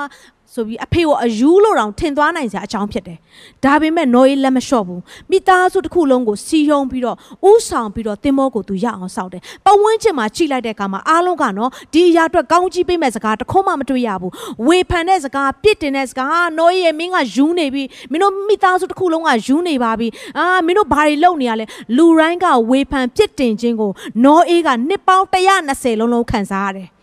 [0.54, 3.18] ဆိုပြီးအဖေကိုအယူလို့တောင်ထင်သွားနိုင်စရာအကြောင်းဖြစ်တယ်။
[3.64, 7.16] ဒါပေမဲ့နော်အေးလက်မလျှော့ဘူး။မိသားစုတစ်ခုလုံးကိုစီယုံပြီးတော့
[7.50, 14.32] ဥဆောင်ပြီးတော့တင်မောကိုသူရအောင်စောင့်တယ်။ပဝန်းကျင်မှာကြည့်လိုက်တဲ့အခါမှာအားလုံးကနော်ဒီအရာအတွက်ကောင်းကြီးပေးမဲ့စကားတခုမှမတွေ့ရဘူး။
[14.66, 21.64] ဝေဖန်တဲ့စကားပြစ်တင်တဲ့စကားနော်အေးရဲ့မင်းကယူနေပြီ။မင်းတို့မိသားစုတစ်ခုလုံးကယူနေပါပြီ။အာမင်းတို့ဘာတွေလုပ်နေရလဲ။
[21.96, 23.92] လူတိုင်းကဝေဖန်ပြစ်တင်ခြင်းကို
[24.24, 25.26] နော်အေးကနှစ်ပေါင်း
[25.66, 26.88] 120လုံးလုံးခံစားရတယ်။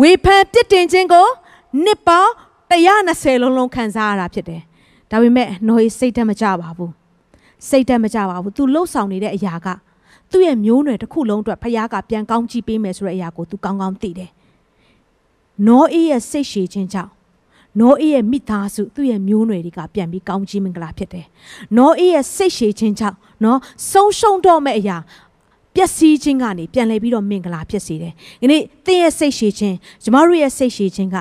[0.00, 1.26] ဝေဖန်ပြစ်တင်ခြင်းကို
[1.84, 2.32] နှစ်ပေါင်း
[2.70, 4.60] 120လုံးလုံးခံစားရတာဖြစ်တယ်။
[5.10, 6.90] ဒါပေမဲ့နော်ရေးစိတ်တက်မကြပါဘူး။
[7.68, 9.68] စိတ်တက်မကြပါဘူး။ तू လှုပ်ဆောင်နေတဲ့အရာက
[10.30, 14.30] သူ့ရဲ့မျိုးနွယ်တစ်ခုလုံးအတွက်ဖခင်ကပြန်ကောင်းကြည့်ပေးမယ်ဆိုတဲ့အရာကို तू ကောင်းကောင်းသိတယ်။
[15.68, 17.12] နော်အေးရဲ့စိတ်ရှည်ခြင်းကြောင့်
[17.80, 21.26] နော်အေးရဲ့မိသားစုသူ့ရဲ့မျိုးနွယ်တွေကပြန်ပြီးကောင်းကြီးမင်္ဂလာဖြစ်တယ်။
[21.76, 23.58] နော်အေးရဲ့စိတ်ရှည်ခြင်းကြောင့်နော်
[23.90, 24.96] ဆုံးရှုံးတော့မဲ့အရာ
[25.74, 31.16] ပျက်စီးခြင်းကနေပြန်လည်ပြီးတော့မင်္ဂလာဖြစ်စေတယ်။ဒီနေ့သင်ရဲ့စိတ်ရှည်ခြင်းကျမတို့ရဲ့စိတ်ရှည်ခြင်းက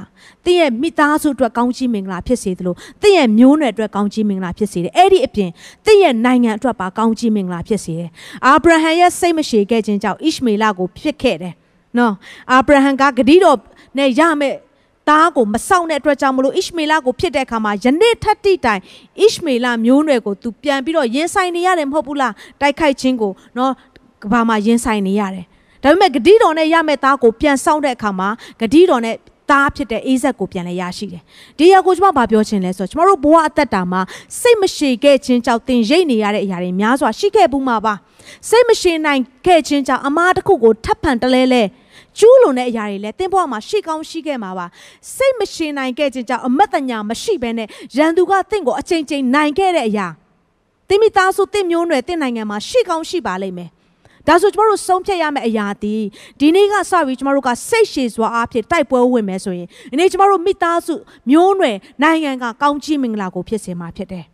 [0.46, 5.50] သင်ရဲ့မိသားစုအတွက်ကောင်းချီးမင်္ဂလာဖြစ်စေသလိုသင်ရဲ့မျိုးနွယ်အတွက်ကောင်းချီးမင်္ဂလာဖြစ်စေတယ်။အဲ့ဒီအပြင်
[5.86, 8.10] သင်ရဲ့နိုင်ငံအတွက်ပါကောင်းချီးမင်္ဂလာဖြစ်စေတယ်။
[8.46, 11.54] အာဗြဟံရဲ့စိတ်မရှိခဲ့ခြင်းကြောင့်ဣရှမေလကိုဖြစ်ခဲ့တယ်။
[11.98, 12.14] နော်
[12.52, 13.58] အာဗြဟံကဂတိတော်
[13.98, 14.56] နဲ့ရမယ်
[15.10, 18.82] သားကိုမဆောင်တဲ့အတွက်ကြောင့်မလို့ဣရှမေလကိုဖြစ်တဲ့အခါမှာယနေ့ထက်တိတိုင်
[19.22, 23.72] ဣရှမေလမျိုးနွယ်ကိုသူပြန်ပြီးတော့ရင်ဆိုင်နေရတယ်မဟုတ်ဘူးလားတိုက်ခိုက်ခြင်းကိုနော်
[24.24, 25.46] ကဘာမှာရင်ဆိုင်နေရတယ်
[25.84, 28.30] ဒါပေမဲ့ဂတိတော်နဲ့ရမယ့်သားကိုပြန်ဆောင်တဲ့အခါမှာ
[28.60, 29.16] ဂတိတော်နဲ့
[29.52, 31.22] သားဖြစ်တဲ့အေးဆက်ကိုပြန်လဲရရှိတယ်။
[31.58, 34.02] ဒီအရာကိုကျွန်မဗာပြောချင်လဲဆိုတော့ကျွန်တော်တို့ဘဝအသက်တာမှာ
[34.40, 37.94] စိတ်မရှိခဲ့ခြင်းကြောင့်သင်ရိပ်နေရတဲ့အရာတွေများစွာရှိခဲ့ဘူးမှာပါ။
[38.50, 41.64] စိတ်မရှိနိုင်ခဲ့ခြင်းကြောင့်အမားတစ်ခုကိုထပ်ဖန်တလဲလဲ
[42.18, 44.66] ကျူးလွန်တဲ့အရာတွေလည်းတင်းဘဝမှာရှိကောင်းရှိခဲ့မှာပါ
[45.16, 50.08] စိတ်မရှိနိုင်ခဲ့ခြင်းကြောင့်အမတ်တညာမရှိဘဲနဲ့ရန်သူကတင့်ကိုအချိန်ချင်းနိုင်ခဲ့တဲ့အရာ
[50.88, 53.70] တင်းမိသားစုတင့်မျိုးနွယ်တင့်နိုင်ငံမှာရှိကောင်းရှိပါလိမ့်မယ်
[54.30, 55.96] ဒါဆိုကျမတို့ဆုံးဖြတ်ရမယ့်အရာဒီ
[56.40, 60.94] ဒီနေ့ကစပြီးကျမတို့ကစိတ်ရှည်စွာအားဖြင့်တိုက်ပွဲဝင်မယ်ဆိုရင်ဒီနေ့ကျမတို့မိသားစု
[61.32, 64.26] မျိုးနွယ်နိုင်ငံကကောင်းချီးမင်္ဂလာကိုဖြစ်စေမှာဖြစ်တယ်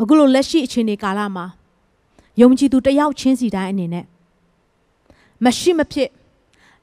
[0.00, 1.46] အခုလိုလက်ရှိအခြေအနေကာလမှာ
[2.40, 4.04] ယုံကြည်သူတယောက်ချင်းစီတိုင်းအနေနဲ့
[5.44, 6.08] မရှိမဖြစ်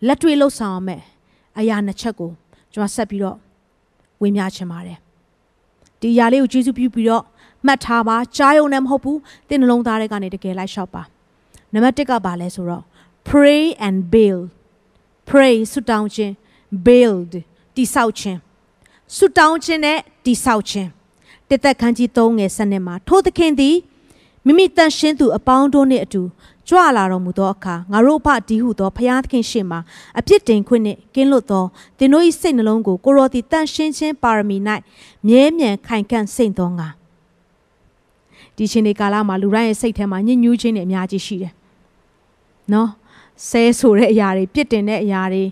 [0.08, 1.02] လက်တွေ့လှုပ်ဆောင်ရမယ်
[1.60, 2.32] အရာနှစ်ချက်ကို
[2.74, 3.38] ကျွန်မဆက်ပြီးတော့
[4.22, 4.98] ဝေမျှချင်ပါတယ်
[6.00, 7.24] ဒီအရာလေးကိုကျေးဇူးပြုပြီးတော့
[7.66, 11.02] မှတ်ထားပါကြားရုံနဲ့မဟုတ်ဘူးသင်နှလုံးသားထဲကနေတကယ်လိုက်လျှောက်ပါ
[11.74, 12.84] နံပါတ်1ကဘာလဲဆိုတော့
[13.30, 14.44] pray and build
[15.30, 16.34] pray ဆုတောင်းခြင်း
[16.88, 17.32] build
[17.76, 18.40] တိဆောက်ခြင်း
[19.16, 20.90] ဆုတောင်းခြင်းနဲ့တိဆောက်ခြင်း
[21.50, 23.76] တသက်ခန်းကြီး3ငယ်7နှစ်မှာထိုသခင်သည်
[24.46, 26.22] မိမိတန်ရှင်းသူအပေါင်းတို့နှင့်အတူ
[26.68, 29.80] ကြွလာတော်မူသောအခါငါတို့အဖဒီဟုသောဖျားသခင်ရှေ့မှာ
[30.20, 31.66] အပြစ်တင်ခွင့်နှင့်ကင်းလွတ်သော
[31.98, 34.58] သင်တို့၏စိတ်နှလုံးကိုကိုရောသည်တန်ရှင်းခြင်းပါရမီ၌
[35.28, 36.88] မြဲမြံခိုင်ခန့်စိတ်သောငါ
[38.58, 41.54] ဒီချိန်ဒီကာလမှာလူတိုင်းရဲ့စိတ်ထဲမှာညှဉ်းညူးခြင်းတွေအများကြီးရှိတယ်
[42.74, 42.90] နော်
[43.50, 45.44] ဆဲဆိုတဲ့အရာတွေပြစ်တင်တဲ့အရာတွေ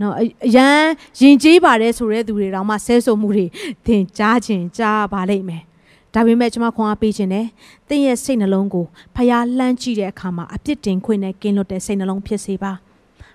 [0.00, 0.14] နော်
[0.46, 0.76] အရန်
[1.20, 3.46] ယဉ်ကျေးပါတယ်ဆိုတဲ့သူတွေတောင်မှဆဲဆိုမှုတွေ
[3.86, 5.62] သင်ကြားခြင်းကြားပါလိမ့်မယ်
[6.14, 7.46] ဒါပေမဲ့ကျွန်မခွန်အားပေးခြင်းနဲ့
[7.88, 8.84] သင်ရဲ့စိတ်နှလုံးကို
[9.16, 12.72] ဖျားလှမ်းကြည့်တဲ့အခါမှာအပြစ်တင်ခွင့်နဲ့ကင်းလွတ်တဲ့စိတ်နှလုံးဖြစ်စေပါ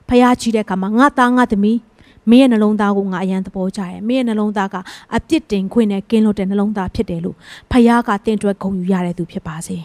[0.09, 1.77] ဖျားကြည့်တဲ့အခါမှာငါသားငါသမီး
[2.31, 4.75] မင်းရဲ့နှလုံးသားကိုငါအယံသဘောကျတယ်မင်းရဲ့နှလုံးသားက
[5.15, 7.35] အပြစ်တင်ခွင့်နဲ့ကင်းလွတ်တဲ့နှလုံးသားဖြစ်တယ်လို့
[7.71, 9.77] ဖခင်ကတင့်တွဲဂုဏ်ယူရတဲ့သူဖြစ်ပါစေ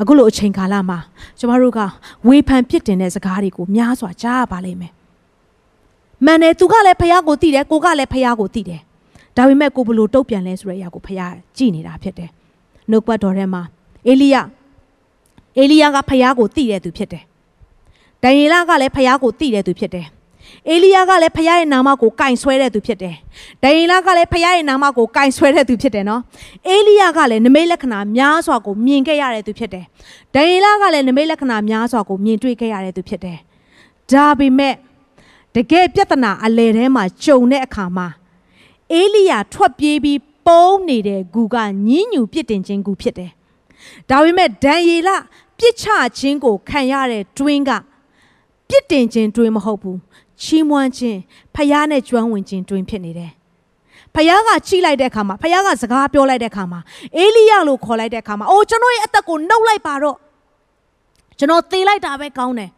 [0.00, 0.98] အခုလိုအချိန်ကာလမှာ
[1.38, 1.80] ကျမတို့က
[2.26, 4.92] ဝေဖန်ပြစ်တင်တဲ့စကားတွေကိုများစွာကြားရပါလိမ့်မယ်
[6.24, 8.80] မှန်တယ်သူကလည်းဖခင်ကိုသိတယ်ကိုကလည်းဖခင်ကိုသိတယ်
[9.36, 12.30] ဒါပေမဲ့ကိုဘလို့တုတ်ပြန်လဲဆိုတဲ့အရာကိုဖခင်ကြည်နေတာဖြစ်တယ်
[12.90, 13.62] နှုတ်ပတ်တော်ထဲမှာ
[14.08, 14.36] အေလိယ
[15.58, 17.24] အေလိယကဖခင်ကိုသိတဲ့သူဖြစ်တယ်
[18.22, 20.06] ဒံယေလကလည်းဖခင်ကိုသိတဲ့သူဖြစ်တယ်
[20.68, 23.16] အေလိယကလည်းဖခင်ရဲ့နာမကိုကင်ဆွဲတဲ့သူဖြစ်တယ်။
[23.62, 26.22] ဒိန်လာကလည်းဖခင်ရဲ့နာမကိုကင်ဆွဲတဲ့သူဖြစ်တယ်နော်။
[26.68, 29.84] အေလိယကလည်းနမိတ်လက္ခဏာများစွာကိုမြင်ခဲ့ရတဲ့သူဖြစ်တယ်။
[30.34, 33.38] ဒိန်လာကလည်းနမိတ်လက္ခဏာများစွာကိုမြင်တွေ့ခဲ့ရတဲ့သူဖြစ်တယ်။
[34.12, 34.74] ဒါပေမဲ့
[35.54, 38.08] တကယ်ပြဿနာအလယ်ထဲမှာကြုံတဲ့အခါမှာ
[38.92, 41.56] အေလိယထွက်ပြေးပြီးပုံးနေတဲ့ဂူက
[41.88, 43.30] ညင်းညူပြစ်တင်ခြင်းဂူဖြစ်တယ်။
[44.10, 45.10] ဒါပေမဲ့ဒံယေလ
[45.58, 45.86] ပြစ်ချ
[46.18, 47.70] ခြင်းကိုခံရတဲ့တွင်းက
[48.68, 49.98] ပြစ်တင်ခြင်းတွင်းမဟုတ်ဘူး
[50.42, 51.18] ချီးမွမ်းခြင်း
[51.54, 53.32] ဖယားနဲ့ကျွမ်းဝင်ခြင်းတွင်ဖြစ်နေတယ်
[54.14, 56.80] ဖယားကချိလိုက်တဲ့အခါမှာဖယားကစကားပြောလိုက်တဲ့အခါမှာ
[57.16, 60.16] အေလိယလို့ခေါ်လိုက်တဲ့အခါမှာအိုးကျွန်တော်ရဲ့အသက်ကိုနှုတ်လိုက်ပါတော့
[61.38, 62.70] ကျွန်တော်သေလိုက်တာပဲကောင်းတယ်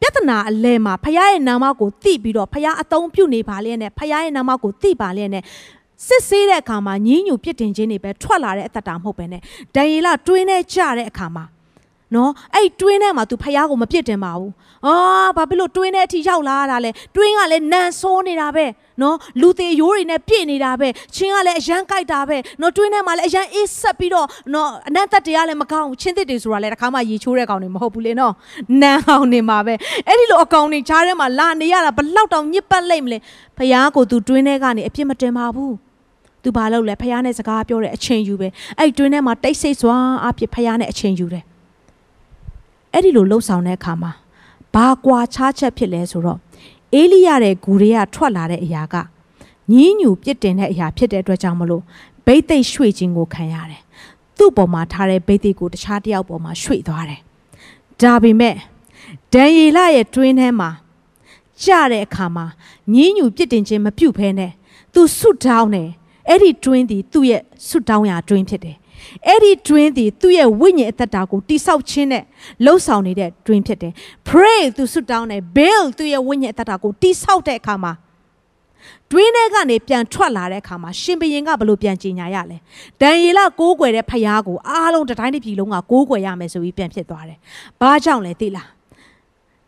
[0.00, 5.42] ပြဿနာအလဲမှာဖယားရဲ့နာမကိုသိပြီးတော့ဖယားအသုံးပြုနေပါလျက်နဲ့ဖယားရဲ့နာမကိုသိပါလျက်နဲ့
[6.06, 9.40] စစ်ဆေးတဲ့အခါမှာညင်းညူပြစ်တင်ခြင်းတွေပဲထွက်လာတဲ့အသက်တာမဟုတ်ပဲနဲ့
[9.74, 11.44] ဒံယေလတွင်းနဲ့ကြတဲ့အခါမှာ
[12.14, 14.52] နော်အဲ့တွင်းထဲမှာ तू ဖယားကိုမပြစ်တင်ပါဘူး
[14.86, 14.94] အာ
[15.36, 18.64] ဘာဖြစ်လို့တွင်းထဲအထိရောက်လာတာလဲတွင်းကလည်းနန်ဆိုးနေတာပဲ
[19.02, 28.32] နော်လူသေးရိုးတွေနဲ့ပြည့်နေတာပဲချင်းကလည်းအရန်ကြိုက်တာပဲနော်တွင်းထဲမှာလည်းအရန်အေးဆက်ပြီးတော့နော်အနတ်သက်တရားလည်းမကောင်းဘူးချင်းသစ်တွေဆိုတာလည်းတစ်ခါမှရေချိုးတဲ့ကောင်တွေမဟုတ်ဘူးလေနော်
[28.82, 29.74] နန်အောင်နေမှာပဲ
[30.06, 33.18] အဲ့ဒီလိုအကောင်တွေကြားထဲမှာလာနေရတာဘလောက်တောင်ညစ်ပတ်လိုက်မလဲ
[33.58, 35.74] ဖယားကို तू တွင်းထဲကနေအပြစ်မတင်ပါဘူး
[36.42, 41.44] သူဘာလုပ်လဲဖယားနဲ့စကားပြောတဲ့အချိန်ယူပဲအဲ့တွင်းထဲမှာတိတ်ဆိတ်စွာအပြစ်ဖယားနဲ့အချိန်ယူတယ်
[42.98, 44.12] အဲ့ဒီလိုလှုပ်ဆောင်တဲ့အခါမှာ
[44.74, 46.38] ဘာကွာခြားချက်ဖြစ်လဲဆိုတော့
[46.94, 48.94] အေလိယရဲ့ဂူတွေကထွက်လာတဲ့အရာက
[49.72, 51.82] ညင်းညူပြစ်တင်တဲ့အရာဖြစ်တဲ့အတွက်ကြောင့်မလို့
[52.26, 53.82] ဘိတ်သိက်ရွှေ့ခြင်းကိုခံရတယ်
[54.36, 57.20] သူ့ပေါ်မှာထားတဲ့ဘိတ်သိက်ကိုတခြားတစ်ယောက်ပေါ်မှာရွှေ့သွားတယ်
[58.00, 58.54] ဒါပေမဲ့
[59.32, 60.70] ဒံယေလရဲ့တွင်းထဲမှာ
[61.62, 62.46] ကြတဲ့အခါမှာ
[62.94, 64.52] ညင်းညူပြစ်တင်ခြင်းမပြုတ်ဖဲနဲ့
[64.94, 65.88] သူဆွတ်တောင်းတယ်
[66.28, 68.76] အဲ့ဒီတွင်းဒီသူ့ရဲ့ဆွတ်တောင်းရာတွင်းဖြစ်တယ်
[69.26, 72.24] အဲ့ဒီတွင်းသည်သူ့ရဲ့ဝိညာဉ်အသက်တာကိုတိဆောက်ခြင်းနဲ့
[72.64, 73.92] လှုပ်ဆောင်နေတဲ့တွင်းဖြစ်တယ်
[74.28, 77.92] pray သူဆွတောင်းတယ် build သူ့ရဲ့ဝိညာဉ်အသက်တာကိုတိဆောက်တဲ့အခါမှာ
[79.10, 82.58] တွင်းထဲကနေပြန်ထွက်လာတဲ့အခါမှာရှင်ဘရင်ကဘလို့ပြန်ကြင်ညာရလဲ
[83.00, 87.38] ဒံယေလကိုးကွယ်တဲ့ဖျားကိုအားလုံးတတိုင်းတစ်ပြည်လုံးကကိုးကွယ်ရမယ်ဆိုပြီးပြန်ဖြစ်သွားတယ်
[87.80, 88.68] ဘာကြောင့်လဲသိလား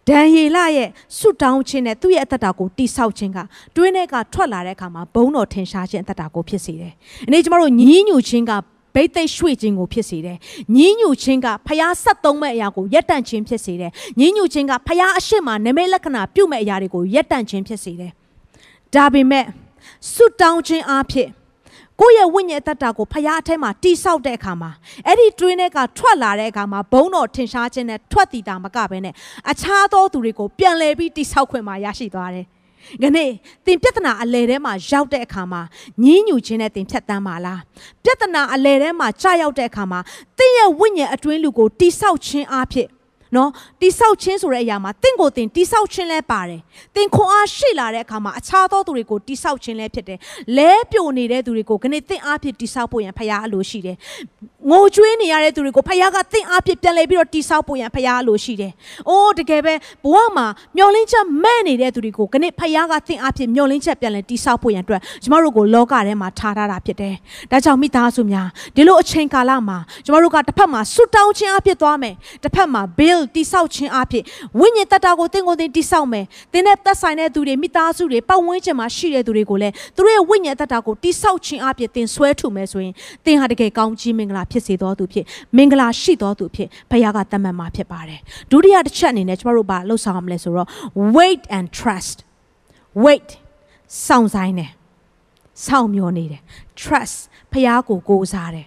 [0.09, 0.89] ဒံယေလရဲ့
[1.19, 3.39] ဆွတောင်းခြင်းနဲ့သူ့ရဲ့အသက်တာကိုတိဆောက်ခြင်းက
[3.77, 6.93] တွင်းထဲကထွက်လာတဲ့အခါမှာဘုံတော်ထင်ရှားခြင်းအသက်တာကိုဖြစ်စေတယ်။
[7.27, 8.53] အနေကျမတို့ညင်းညူခြင်းက
[8.95, 10.37] ဘိတ်သိက်ရွှေ့ခြင်းကိုဖြစ်စေတယ်။
[10.77, 18.13] ညင်းညူခြင်းကဖျားဆက်သုံးမဲ့အရာကိုရက်တန့်ခြင်းဖြစ်စေတယ်။ညင်းညူခြင်းကဖျားအရှိမနမိတ်လက္ခဏာပြုမဲ့အရာတွေကိုရက်တန့်ခြင်းဖြစ်စေတယ်။
[18.95, 19.45] ဒါပေမဲ့
[20.13, 21.29] ဆွတောင်းခြင်းအဖြစ်
[22.01, 24.71] ကိုယ့်ရဲ့ဝိညာဉ်တတ္တာကိုဖျားအထဲမှာတိဆောက်တဲ့အခါမှာ
[25.07, 29.15] အဲ့ဒီတွင်းထဲကထွက်လာတဲ့အခါမှာဘုံတော်ထင်ရှားခြင်းနဲ့ထွက်တည်တာမကဘဲနဲ့
[29.51, 32.47] အခြားသောသူတွေကိုပြန်လည်ပြီးတိဆောက်ခွင့်မှာရရှိသွားတယ်။။
[33.03, 33.31] ဒီနေ့
[33.65, 35.63] သင်ပြဿနာအလယ်ထဲမှာရောက်တဲ့အခါမှာ
[36.05, 37.59] ညင်းညူခြင်းနဲ့သင်ဖြတ်တန်းပါလား။
[38.05, 40.01] ပြဿနာအလယ်ထဲမှာကြာရောက်တဲ့အခါမှာ
[40.39, 42.89] သင်ရဲ့ဝိညာဉ်အတွင်းလူကိုတိဆောက်ခြင်းအဖြစ်
[43.37, 46.61] နော်တိဆောက်ခြင်းဆိုတဲ့အရာမှာတင့်ကိုတင်တိဆောက်ခြင်းလဲပါတယ်
[46.95, 50.19] တင်ခွန်အားရှိလာတဲ့အခါမှာအခြားသောသူတွေကိုတိဆောက်ခြင်းလဲဖြစ်တယ်
[50.57, 53.97] လဲပြိုနေတဲ့သူတွေကိုခဏတင့်အားဖြင့်တိဆောက်ဖို့ရန်ဖရားအလိုရှိတယ်
[54.69, 58.73] ငိုကြွေးနေရတဲ့သူတွေကိုဖရားကတင့်အားဖြင့်ပြန်လဲပြီးတော့တိဆောက်ဖို့ရန်ဖရားအလိုရှိတယ်
[59.09, 60.47] အိုးတကယ်ပဲဘဝမှာ
[60.77, 67.15] မျောလင်းချက်မဲ့နေတဲ့သူတွေကိုခဏဖရားကတင့်အားဖြင့်မျောလင်းချက်ပြန်လဲတိဆောက်ဖို့ရန်အတွက်ကျမတို့ကိုလောကထဲမှာထားထားတာဖြစ်တယ်
[67.51, 68.47] ဒါကြောင့်မိသားစုများ
[68.77, 74.23] ဒီလိုအချိန်ကာလမှာကျမတို့ကတစ်ဖက်မှာဆွတောင်းခြင်းအဖြစ်သွားမယ်တစ်ဖက်မှာ build တိဆောက်ခြင်းအဖြစ်
[74.61, 82.95] ဝိညာဉ်တတကိုသင်ကိုယ်သင်တိဆောက်မယ်သင်နဲ့သက်ဆိုင်တဲ့သူတွေမိသားစုတွေပတ်ဝန်းကျင်မှာရှိတဲ့သူတွေကိုလည်းသူတို့ရဲ့ဝိညာဉ်တတကိုတိဆောက်ခြင်းအဖြစ်သင်ဆွဲထုမယ်ဆိုရင်
[83.25, 85.25] သင်ဟာတကယ်ကောင်းကြီးမင်္ဂလာဖြစ်စေတော်သူဖြစ်
[85.57, 88.21] မင်္ဂလာရှိတော်သူဖြစ်ဘုရားကတတ်မှတ်မှာဖြစ်ပါတယ်
[88.51, 90.69] ဒုတိယတစ်ချက်အနေနဲ့ကျမတို့ဘာလှုပ်ဆောင်ရမလဲဆိုတော့
[91.17, 92.17] wait and trust
[93.05, 93.31] wait
[94.07, 94.71] စောင့်ဆိုင်တယ်
[95.67, 96.43] စောင့်မျှော်နေတယ်
[96.83, 97.19] trust
[97.53, 98.67] ဖះကိုကိုးစားတယ်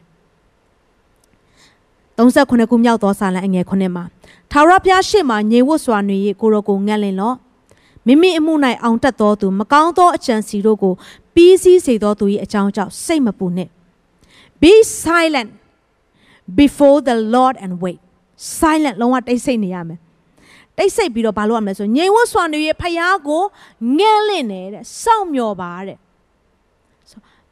[2.17, 4.03] 39ခုမြောက်သောစာလံအငယ်9မှာ
[4.51, 7.35] ထာဝရဘုရားရှေ့မှညေဝတ်စွာနေ၍ကိုရောကိုငတ်လင်လော့
[8.07, 8.53] မိမိအမှု၌
[8.83, 10.93] အောင်တတ်သောသူမကောင်းသောအကြံစီတို့ကို
[11.35, 13.71] ပြီးစည်းစေသောသူ၏အကြောင်းကြောင့်စိတ်မပူနှင့်
[14.61, 14.73] be
[15.03, 15.49] silent
[16.61, 17.99] before the lord and wait
[18.59, 19.99] silent လုံးဝတိတ်ဆိတ်နေရမယ်
[20.77, 23.43] တိတ်ဆိတ်ပြီးတော့ဘာလို့ရမလဲဆိုငြိမ်ဝတ်စွာနေရဲ့ဖယားကို
[23.97, 25.97] ငဲလင့်နေတဲ့စောင့်မျှော်ပါတဲ့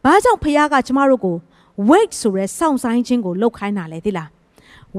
[0.04, 1.38] ဘာကြောင့်ဖယားကကျမတို့ကို
[1.90, 4.30] wait ဆိုရဲစောင့်ဆိုင်ခြင်းကိုလုပ်ခိုင်းတာလဲသိလား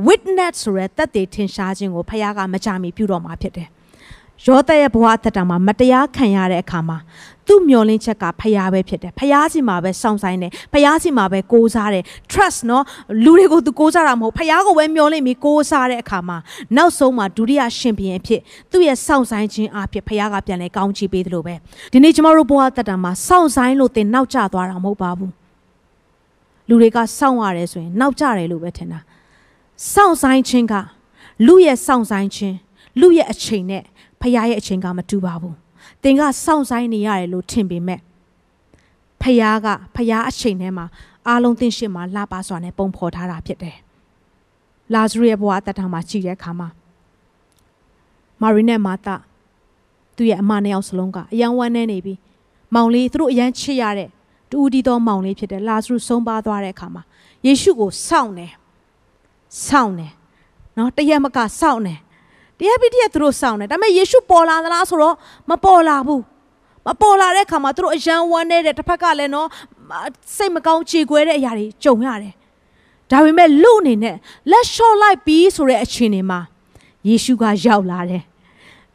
[0.06, 3.68] witness ဆိုရဲတက်တည်ထင်ရှားခြင်းကိုဖယားကမကြမီပြုတော်မှာဖြစ်တယ်
[4.46, 6.98] ယောသရဲ့ဘဝအသက်တာမှာမတရားခံရတဲ့အခါမှာ
[7.46, 12.84] သူ့မျောလင်းချက်ကဖျားပဲဖြစ်တယ်ဖျားစီမှာပဲစောင့်ဆိုင်တယ်ဖျားစီမှာပဲကိုးစားတယ် trust နော်
[13.24, 16.36] လူတွေကိုသူကိုးစားတာမဟုတ်ဖျားကိုပဲမျောလင်းပြီးကိုးစားတဲ့အခါမှာ
[16.76, 18.40] နောက်ဆုံးမှာဒုတိယရှင်ဘုရင်ဖြစ်
[18.70, 21.54] သူ့ရဲ့စောင့်ဆိုင်ခြင်းအဖြစ်ဖျားကပြန်လဲကောင်းချီးပေးသလိုပဲ
[21.92, 25.32] ဒီနေ့ကျမတို့ဘဝအသက်တာမှာစောင့်ဆိုင်လို့တင်နောက်ကျသွားတာမဟုတ်ပါဘူး
[26.68, 28.98] လူတွေကစောင့်ရတယ်ဆိုရင် နောက်ကျတယ်လို့ပဲထင်တာ
[29.92, 30.74] စောင့်ဆိုင်ခြင်းက
[31.46, 32.56] လူရဲ့စောင့်ဆိုင်ခြင်း
[33.00, 33.82] လူရဲ့အချိန်နဲ့
[34.22, 35.54] ဖခင်ရဲ့အချိန်ကမတူပါဘူး။
[36.02, 38.00] သင်ကစောင့်ဆိုင်နေရတယ်လို့ထင်ပေမဲ့
[39.20, 40.86] ဖခင်ကဖခင်အချိန်ထဲမှာ
[41.28, 43.76] အားလုံးသင်ရှိမှလှပစွာနဲ့ပုံဖော်ထားတာဖြစ်တယ်။
[44.94, 46.68] လာဇရုရဲ့ဘဝအသက်တာမှာကြည့်တဲ့အခါမှာ
[48.42, 49.14] မာရီနဲ့မာတာ
[50.16, 52.14] သူ့ရဲ့အမနှစ်ယောက်စလုံးကအယံဝမ်းနေနေပြီ။
[52.74, 54.08] မောင်လေးသူတို့အယံချစ်ရတဲ့
[54.50, 57.02] တူဦးတီသောမောင်လေးဖြစ်တယ်။လာဇရုဆုံးပါသွားတဲ့အခါမှာ
[57.46, 58.52] ယေရှုကိုစောင့်တယ်။
[59.66, 60.12] စောင့်တယ်။
[60.76, 61.98] နော်တရက်မကစောင့်တယ်။
[62.62, 65.14] တရားပိတရားသူတို့စောင့်တယ်ဒါပေမဲ့ယေရှုပေါ်လာသလားဆိုတော့
[65.50, 66.22] မပေါ်လာဘူး
[66.86, 69.48] မပေါ်လာတဲ့အခါမှာသူတို့အယံဝမ်းနေတဲ့တစ်ဖက်ကလည်းနော်
[70.36, 72.34] စိတ်မကောင်းကြေကွဲတဲ့အရာတွေကြုံရတယ်
[73.10, 74.16] ဒါပေမဲ့လူအနေနဲ့
[74.50, 76.40] လက်လျှော့လိုက်ပြီးဆိုတဲ့အချိန်တွေမှာ
[77.08, 78.22] ယေရှုကရောက်လာတယ်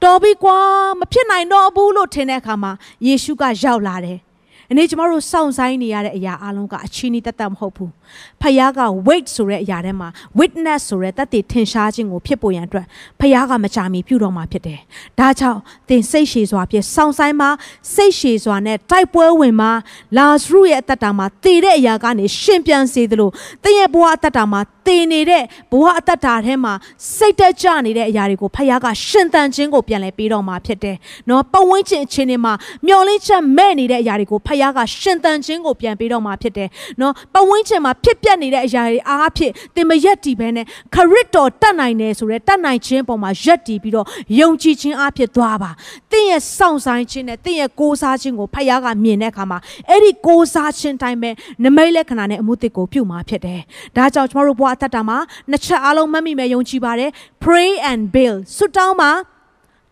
[0.03, 0.57] တော်ပြီကွာ
[0.99, 2.72] မဖြစ်နိုင်တော့ဘူးလို့ထင်တဲ့အခါမှာ
[3.07, 4.18] ယေရှုကရောက်လာတယ်။
[4.72, 7.91] အနေကျမတို့စောင့်ဆိုင်နေရတဲ့အရာအလုံးကအချင်းဤတတ်မဟုတ်ဘူး။
[8.41, 10.09] ဖခင်က wait ဆိုတဲ့အရာထဲမှာ
[10.39, 12.86] witness ဆိုတဲ့တတ်တည်ထင်ရှားခြင်းကိုဖြစ်ပေါ်ရန်အတွက်
[13.20, 14.80] ဖခင်ကမကြာမီပြုတော်မှာဖြစ်တယ်။
[15.20, 15.59] ဒါကြောင့်
[15.89, 17.49] သင်စိတ်ရှည်စွာဖြင့်စောင့်ဆိုင်မှာ
[17.93, 19.72] စိတ်ရှည်စွာနဲ့တိုက်ပွဲဝင်မှာ
[20.18, 23.30] လာဇရုရဲ့အသက်တာမှာတည်တဲ့အရာကနေရှင်ပြန်စေသလို
[23.63, 26.73] သင်ရဲ့ဘဝအသက်တာမှာ တည်နေတဲ့ဘဝအသက်တာထဲမှာ
[27.15, 30.95] စိတ်တက်ကြနေတဲ့အရာတွေကိုဖခင်ကရှင်သန်ခြင်းကိုပြန်လဲပေးတော်မှာဖြစ်တယ်။
[31.29, 32.53] နော်ပတ်ဝန်းကျင်အခြေအနေမှာ
[32.88, 36.69] မျောလင့်ချက်မဲ့နေတဲ့အရာတွေကိုဖခင်ကရှင်သန်ခြင်းကိုပြန်ပေးတော့မှာဖြစ်တယ်
[37.01, 40.65] နော်ပဝင်းချင်မှာဖြစ်ပျက်နေတဲ့အရာတွေအားဖြင့်သင်မရက်တည်ဘဲနဲ့
[40.95, 44.05] ခရစ်တော်တတ်နိုင်တယ်ဆိုရဲတတ်နိုင်ခြင်းပေါ်မှာရက်တည်ပြီးတော့
[44.39, 45.71] ယုံကြည်ခြင်းအားဖြင့်သွားပါ
[46.11, 49.59] သင်ရဲ့စောင့်ဆိုင်ခြင်းနဲ့သင်ရဲ့ကိုးစားခြင်းကိုဖခင်ကမြင်တဲ့အခါမှာ
[49.89, 51.29] အဲ့ဒီကိုးစားခြင်းတိုင်းပဲ
[51.63, 53.61] နမိတ်လက္ခဏာနဲ့အမှုသစ်ကိုပြုမှာဖြစ်တယ်
[53.97, 55.17] ဒါကြောင့်ကျွန်တော်တို့ဘဝအသက်တာမှာ
[55.49, 57.09] နှစ်ချက်အလုံးမှတ်မိမယ်ယုံကြည်ပါတယ်
[57.43, 59.11] pray and build ဆုတောင်းပါ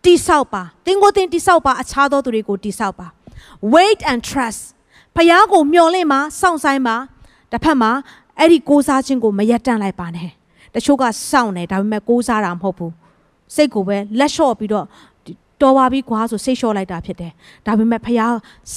[0.06, 3.08] တိဆောက်ပါသင်ကိုသင်တိဆောက်ပါအခြားသောသူတွေကိုတိဆောက်ပါ
[3.74, 4.62] wait and trust
[5.16, 6.96] ဖယားကိုမျှော်လင့်မှာစောင့်ဆိုင်မှာ
[7.52, 7.92] တစ်ဖက်မှာ
[8.40, 10.30] အဲ့ဒီကိုးစားခြင်းကိုမရက်တန့်လိုက်ပါနဲ့
[10.76, 12.94] တချို့ကစောင့်နေဒါပေမဲ့ကိုးစားတာမဟုတ်ဘူး
[13.56, 14.86] စိတ်ကိုပဲလက်လျှော့ပြီးတော့
[15.62, 17.32] တော်ပါပြီကွာဆိုစိတ်လျှော့လိုက်တာဖြစ်တယ်
[17.66, 18.22] ဒါပေမဲ့ဖះ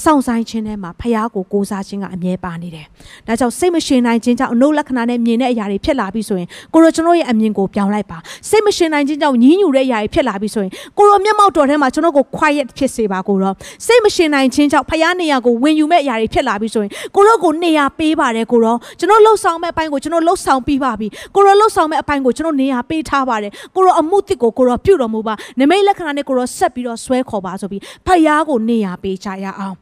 [0.03, 2.87] စောင့်ဆိုင်ခြင်းထဲမှာဖះကိုကိုးစားခြင်းကအမြဲပါနေတယ်
[3.27, 8.19] ဒါကြောင့်စိတ်မရှင်နိုင်ခြင်းကြောင့်အနုလက္ခဏာနဲ့မြင်တဲ့အရာတွေဖြစ်လာပြီဆိုရင်ကိုရောကျွန်တော်ရဲ့အမြင်ကိုပြောင်းလိုက်ပါ
[8.49, 13.53] စိတ်မရှင်နိုင်ခြင်းကြောင့်ညှင်းညူတဲ့အရာတွေဖြစ်လာပြီဆိုရင်ကိုရောမျက်မှောက်တော်ထဲမှာကျွန်တော်ကို quiet ဖြစ်စေပါကိုရော
[13.87, 29.77] စိတ်မရှင်နိုင်ခြင်းကြောင့်ဖះနေရာကိုဝင်ယူမဲ့အရာတွေဖြစ်လာပြီဆိုရင်ကိုရောကိုနေရာပေးပါတယ်ကိုရောကျွန်တော်လှုပ်ဆောင်မဲ့အပိုင်းကိုကျွန်တော်လှုပ်ဆောင်ပြီးပါပြီကိုရောလှုပ်ဆောင်မဲ့အပိုင်းကိုကျွန်တော်နေရာပေးထားပါတယ်ကိုရောအမှုတစ်ကိုကိုရောပြုတော်မူပါနမိတ်လက္ခဏာနဲ့ကိုရောဆက်ပြီးတော့ဆွဲခေါ်ပါဆိုပြီးဖယားကိုနေရပေးကြရအောင်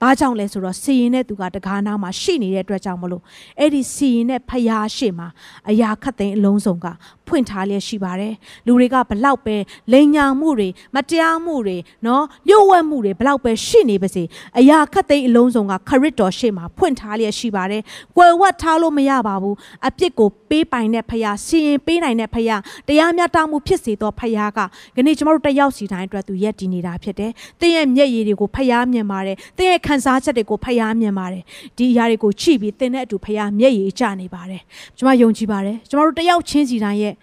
[0.00, 3.22] ဘာကြောင့်လဲဆိုတော့စီရင်တဲ့သူကတကားနာမှာရှိနေတဲ့အတွက်ကြောင့်မလို့
[3.58, 5.28] အဲ့ဒီစီရင်တဲ့ဖယားရှိမှာ
[5.70, 6.86] အရာခတ်သိမ်းအလုံးစုံက
[7.26, 8.34] ဖွင့်ထားလျက်ရှိပါတယ်
[8.66, 9.56] လူတွေကဘလောက်ပဲ
[9.92, 11.76] လိန်ညာမှုတွေမတရားမှုတွေ
[12.06, 14.22] နော်လျှို့ဝှက်မှုတွေဘလောက်ပဲရှိနေပါစေ
[14.58, 17.82] အရာခတ်သိမ်းအလုံးစုံကခရစ်တော်ရှိမှာဖွင့်ထားလျက်ရှိပါတယ်
[18.16, 24.58] ကွယ်ဝတ်ထားလို့မရပါဘူးအပြစ်ကိုပေးပိုင်တဲ့ဖယားစီရင်ပေးနိုင်တဲ့ဖယားတရားမျှတမှုဖြစ်စေသောဖယားက
[24.94, 31.42] ဒီနေ့ကျွန်တော်တို့တယောက်စီတိုင်းအတွက်သူရက်တည်နေတာဖြစ်တယ်သင်ရဲ့မျက်ရည်တွေကိုဖယားမြင်ပါတယ်သင်ရဲ့ခံစားချက်တွေကိုဖယားမြင်ပါတယ်
[31.76, 34.62] ဒီအရာတွေကိုချိပြီးသင်တဲ့အတူဖယားမျက်ရည်ကျနေပါတယ်
[34.98, 37.14] ကျွန်မယုံကြည်ပါတယ်ကျွန်တော်တို့တယောက်ချင်းစီတိုင်းရဲ့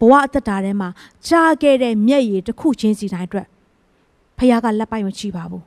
[0.00, 0.88] ဘဝအသက်တာထဲမှာ
[1.26, 3.46] ကြားခဲ့တဲ့မျက်ရည်တစ်ခုချင်းစီတိုင်းအတွက်
[4.38, 5.64] ဖခင်ကလက်ပိုက်မချပါဘူး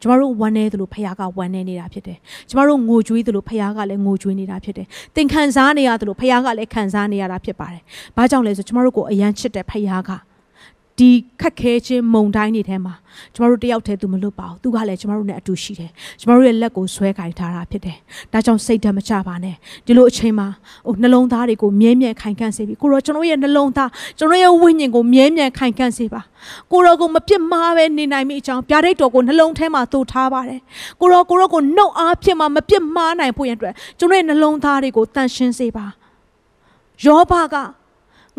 [0.00, 2.18] ကျမတို့ဝမ်းနေသလိုဖခင်ကဝမ်းနေနေတာဖြစ်တယ်
[2.48, 4.86] ကျမတို့ငိုကြွေးသလိုဖခင်ကလည်းငိုကြွေးနေတာဖြစ်တယ်
[5.16, 7.82] သင်ခံစားနေရသလိုဖခင်ကလည်းခံစားနေရတာဖြစ်ပါတယ်
[8.16, 10.10] ဘာကြောင့်လဲဆိုကျမတို့ကိုအယမ်းချစ်တဲ့ဖခင်က
[10.98, 12.94] ဒီခက်ခဲခြင်းမုံတိုင်းတွေထဲမှာ
[13.34, 15.90] ကျမတို့တယောက်တည်းသူမလွတ်ပါဘူးသူကလည်းကျမတို့နဲ့အတူရှိတယ်
[16.20, 17.96] ကျမတို့ရဲ့လက်ကိုဆွဲကင်ထားတာဖြစ်တယ်
[18.32, 19.54] ဒါကြောင့်စိတ်ဓာတ်မချပါနဲ့
[19.86, 20.46] ဒီလိုအချိန်မှာ
[20.86, 26.20] ဟိုနှလုံးသားတွေကိုမြဲမြံခိုင်ခန့်စေပြီးကိုရောကျွန်တော်ရဲ့နှလုံးသားကျွန်တော်ရဲ့ဝိညာဉ်ကိုမြဲမြံခိုင်ခန့်စေပါ
[26.72, 30.60] ကိုရောကိုမပြစ်မှားပဲနေနိုင်မိအကြောင်းဗျာဒိတ်တော်ကိုနှလုံးထဲမှာသို့ထားပါတယ်
[31.00, 37.56] ကိုရောကိုရောကိုနှုတ်အားဖြင့်မှမပြစ်မှားနိုင်ဖို့ရန်အတွက်ကျွန်တော်ရဲ့နှလုံးသားတွေကိုတန်ရှင်းစေပါယယောဘက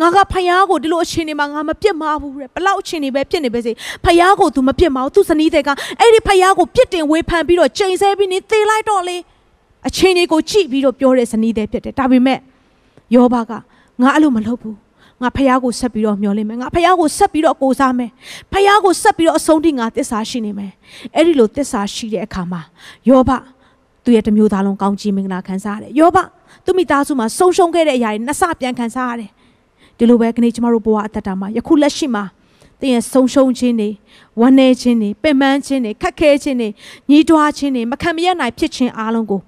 [0.02, 3.72] ငါကဖယားကိုဒီလိုအချိန်နေမှာငါမပြစ်မှားဘူးတဲ့ဘလောက်အချိန်နေပဲဖြစ်နေပဲစေ
[4.06, 5.70] ဖယားကို तू မပြစ်မှာဘူးသူစနီးတဲ့က
[6.00, 9.18] အဲ့ဒီဖယားကိုပြစ်တင်ဝေဖန်ပြီးတော့ချိန်ဆပြီးနေသေလိုက်တော့လေ
[9.88, 12.40] အချိန်တွေကိုကြည့်ပြီးတော့ပြောတဲ့စနီးတဲ့ဖြစ်တယ်ဒါပေမဲ့
[13.16, 13.52] ယောဘက
[14.02, 14.78] ငါအဲ့လိုမလုပ်ဘူး
[15.22, 18.12] ငါဖះကိုဆက်ပြီးတော့မျောလင်းမယ်ငါဖះကိုဆက်ပြီးတော့ကိုးစားမယ်
[18.52, 20.72] ဖះကိုဆက်ပြီးတော့အဆုံးထိငါတစ္ဆာရှိနေမယ်
[21.16, 22.62] အဲ့ဒီလိုတစ္ဆာရှိတဲ့အခါမှာ
[23.10, 23.32] ယောဘ
[24.04, 26.18] သူရဲ့တမျိုးသားလုံးကောင်းချီးမင်္ဂလာခံစားရတယ်ယောဘ
[26.66, 29.30] သူမိသားစုမှာဆုံးရှုံးခဲ့တဲ့အရာတွေနှစ်ဆပြန်ခံစားရတယ်
[29.98, 32.24] ဒီလိုပဲခဏကျမတို့ဘဝအသက်တာမှာယခုလက်ရှိမှာ
[32.80, 33.90] တင်းရဲ့ဆုံးရှုံးခြင်းတွေ
[34.40, 36.70] ဝမ်းနည်းခြင်းတွေပင်ပန်းခြင်းတွေခက်ခဲခြင်းတွေ
[37.10, 39.40] ညီးတွားခြင်းတွေမခံမရနိုင်ဖြစ်ခြင်းအားလုံးကို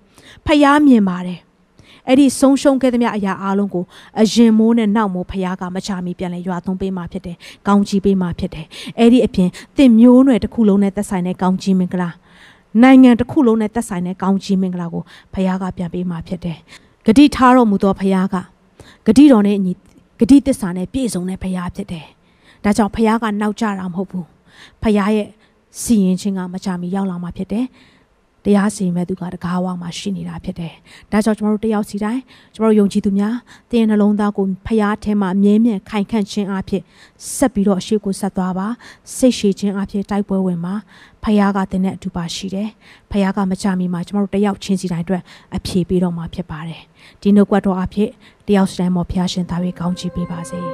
[0.46, 1.40] ဖျားမြင်ပါတယ်
[2.08, 3.84] အဲ့ဒီဆုံးရှုံးခဲ့သမျှအရာအားလုံးကို
[4.22, 7.36] အရင်မိုးနဲ့နောက်မိုးဖျားကမချမီပြန်လဲရွာသွန်းပေးမှဖြစ်တယ်။
[7.68, 8.66] ကောင်းကြီးပေးမှဖြစ်တယ်။
[9.00, 12.10] အဲ့ဒီအပြင်တင့်မျိုးနွယ်တစ်ခုလုံးနဲ့သက်ဆိုင်တဲ့ကောင်းကြီးမင်္ဂလာ
[12.84, 16.58] နိုင်ငံတစ်ခုလုံးနဲ့သက်ဆိုင်တဲ့ကောင်းကြီးမင်္ဂလာကိုဖျားကပြန်ပေးမှဖြစ်တယ်။
[17.06, 18.36] ဂတိထားတော်မူသောဖျားက
[19.06, 19.74] ဂတိတော်နဲ့အညီ
[20.20, 22.06] ဂတိတစ္ဆာနဲ့ပြည့်စုံတဲ့ဖျားဖြစ်တယ်။
[22.64, 24.26] ဒါကြောင့်ဖျားကနောက်ကျတာမဟုတ်ဘူး။
[24.84, 25.28] ဖျားရဲ့
[25.82, 27.66] စီရင်ခြင်းကမချမီရောက်လာမှဖြစ်တယ်။
[28.48, 30.74] တရားစီရင်မဲ့သူကတကားဝါမှာရှိနေတာဖြစ်တယ်။
[31.12, 32.22] ဒါကြောင့်ကျွန်တော်တို့တယောက်စီတိုင်း
[32.56, 33.36] ကျွန်တော်တို့ယုံကြည်သူများ
[33.72, 36.84] တင်းရဲ့နှလုံးသားကိုဖျားထဲမှာအမြဲမြံခိုင်ခန့်ခြင်းအဖြစ်
[37.36, 38.68] ဆက်ပြီးတော့အရှိကိုဆက်သွားပါ
[39.16, 40.76] စိတ်ရှည်ခြင်းအဖြစ်တိုက်ပွဲဝင်ပါ
[41.24, 42.70] ဖျားကတင်းနဲ့အတူပါရှိတယ်။
[43.12, 45.24] ဖျားကမချမီမှာကျွန်တော်တို့တယောက်ချင်းစီတိုင်းအတွက်
[45.56, 46.82] အဖြေပေးတော့မှာဖြစ်ပါတယ်။
[47.22, 48.10] ဒီနှုတ်ကပတ်တော်အဖြစ်
[48.48, 50.60] တယောက်စီတိုင်းမှာဖျားရှင်သား၍ကောင်းချီးပေးပါစေ။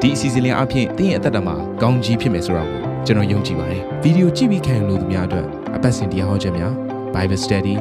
[0.00, 5.46] ဒီအစီအစဉ်လေးအပြင်တင်းရဲ့အသက်တာမှာကောင်းကြီးဖြစ်မယ်ဆိုတာ ကိုကျွန်တော်ယုံကြည်ပါတယ်ဗီဒီယိုကြည့်ပြီးခံယူလို့သူများအတွက်
[5.76, 6.72] အပတ်စဉ်တရားဟောခြင်းများ
[7.14, 7.74] Bible Study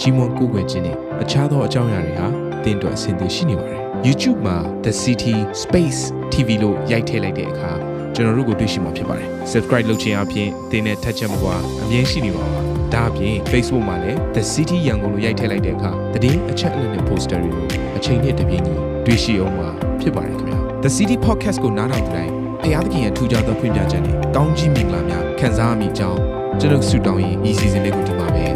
[0.00, 2.26] ကြီးမွန်ကိုယ်ွယ်ခြင်းနဲ့အခြားသောအကြောင်းအရာတွေဟာ
[2.64, 6.00] တင်းအတွက်အဆင်သင့်ရှိနေပါတယ် YouTube မှာ The City Space
[6.32, 7.70] TV လို့ရိုက်ထည့်လိုက်တဲ့အခါ
[8.14, 12.60] ကျွန်တော်တို့ကိုတွေ့ရှိမှာဖြစ်ပါတယ် Subscribe လုပ်ခြင်းအပြင်တင်းနဲ့ထက်ချက်မကွာအမြင်ရှိနေပါပါ
[12.94, 15.90] ဒါအပြင် Facebook မှာလည်း The City ရန်ကုန်လို့ရိုက်ထည့်လိုက်တဲ့အခါ
[16.22, 18.74] တည်င်းအချက်အလက်နဲ့ poster တွေကိုအချိန်နဲ့တပြေးညီ
[19.06, 19.68] တွေ့ရှိအောင်မှာ
[20.00, 26.20] ဖြစ်ပါတယ်ခင်ဗျာ The City Podcast ကိုနားထောင်ကြတိုင်း ဖျားသခင်ရဲ့ထူကြသောဖွင့်ပြချက်နဲ့ကောင်းကြီးမင်္ဂလာများခံစားမိကြောင်း
[26.60, 28.46] ကျွန်တော်ဆုတောင်းရင်ဤစီစဉ်လေးကိုဒီမှာပဲ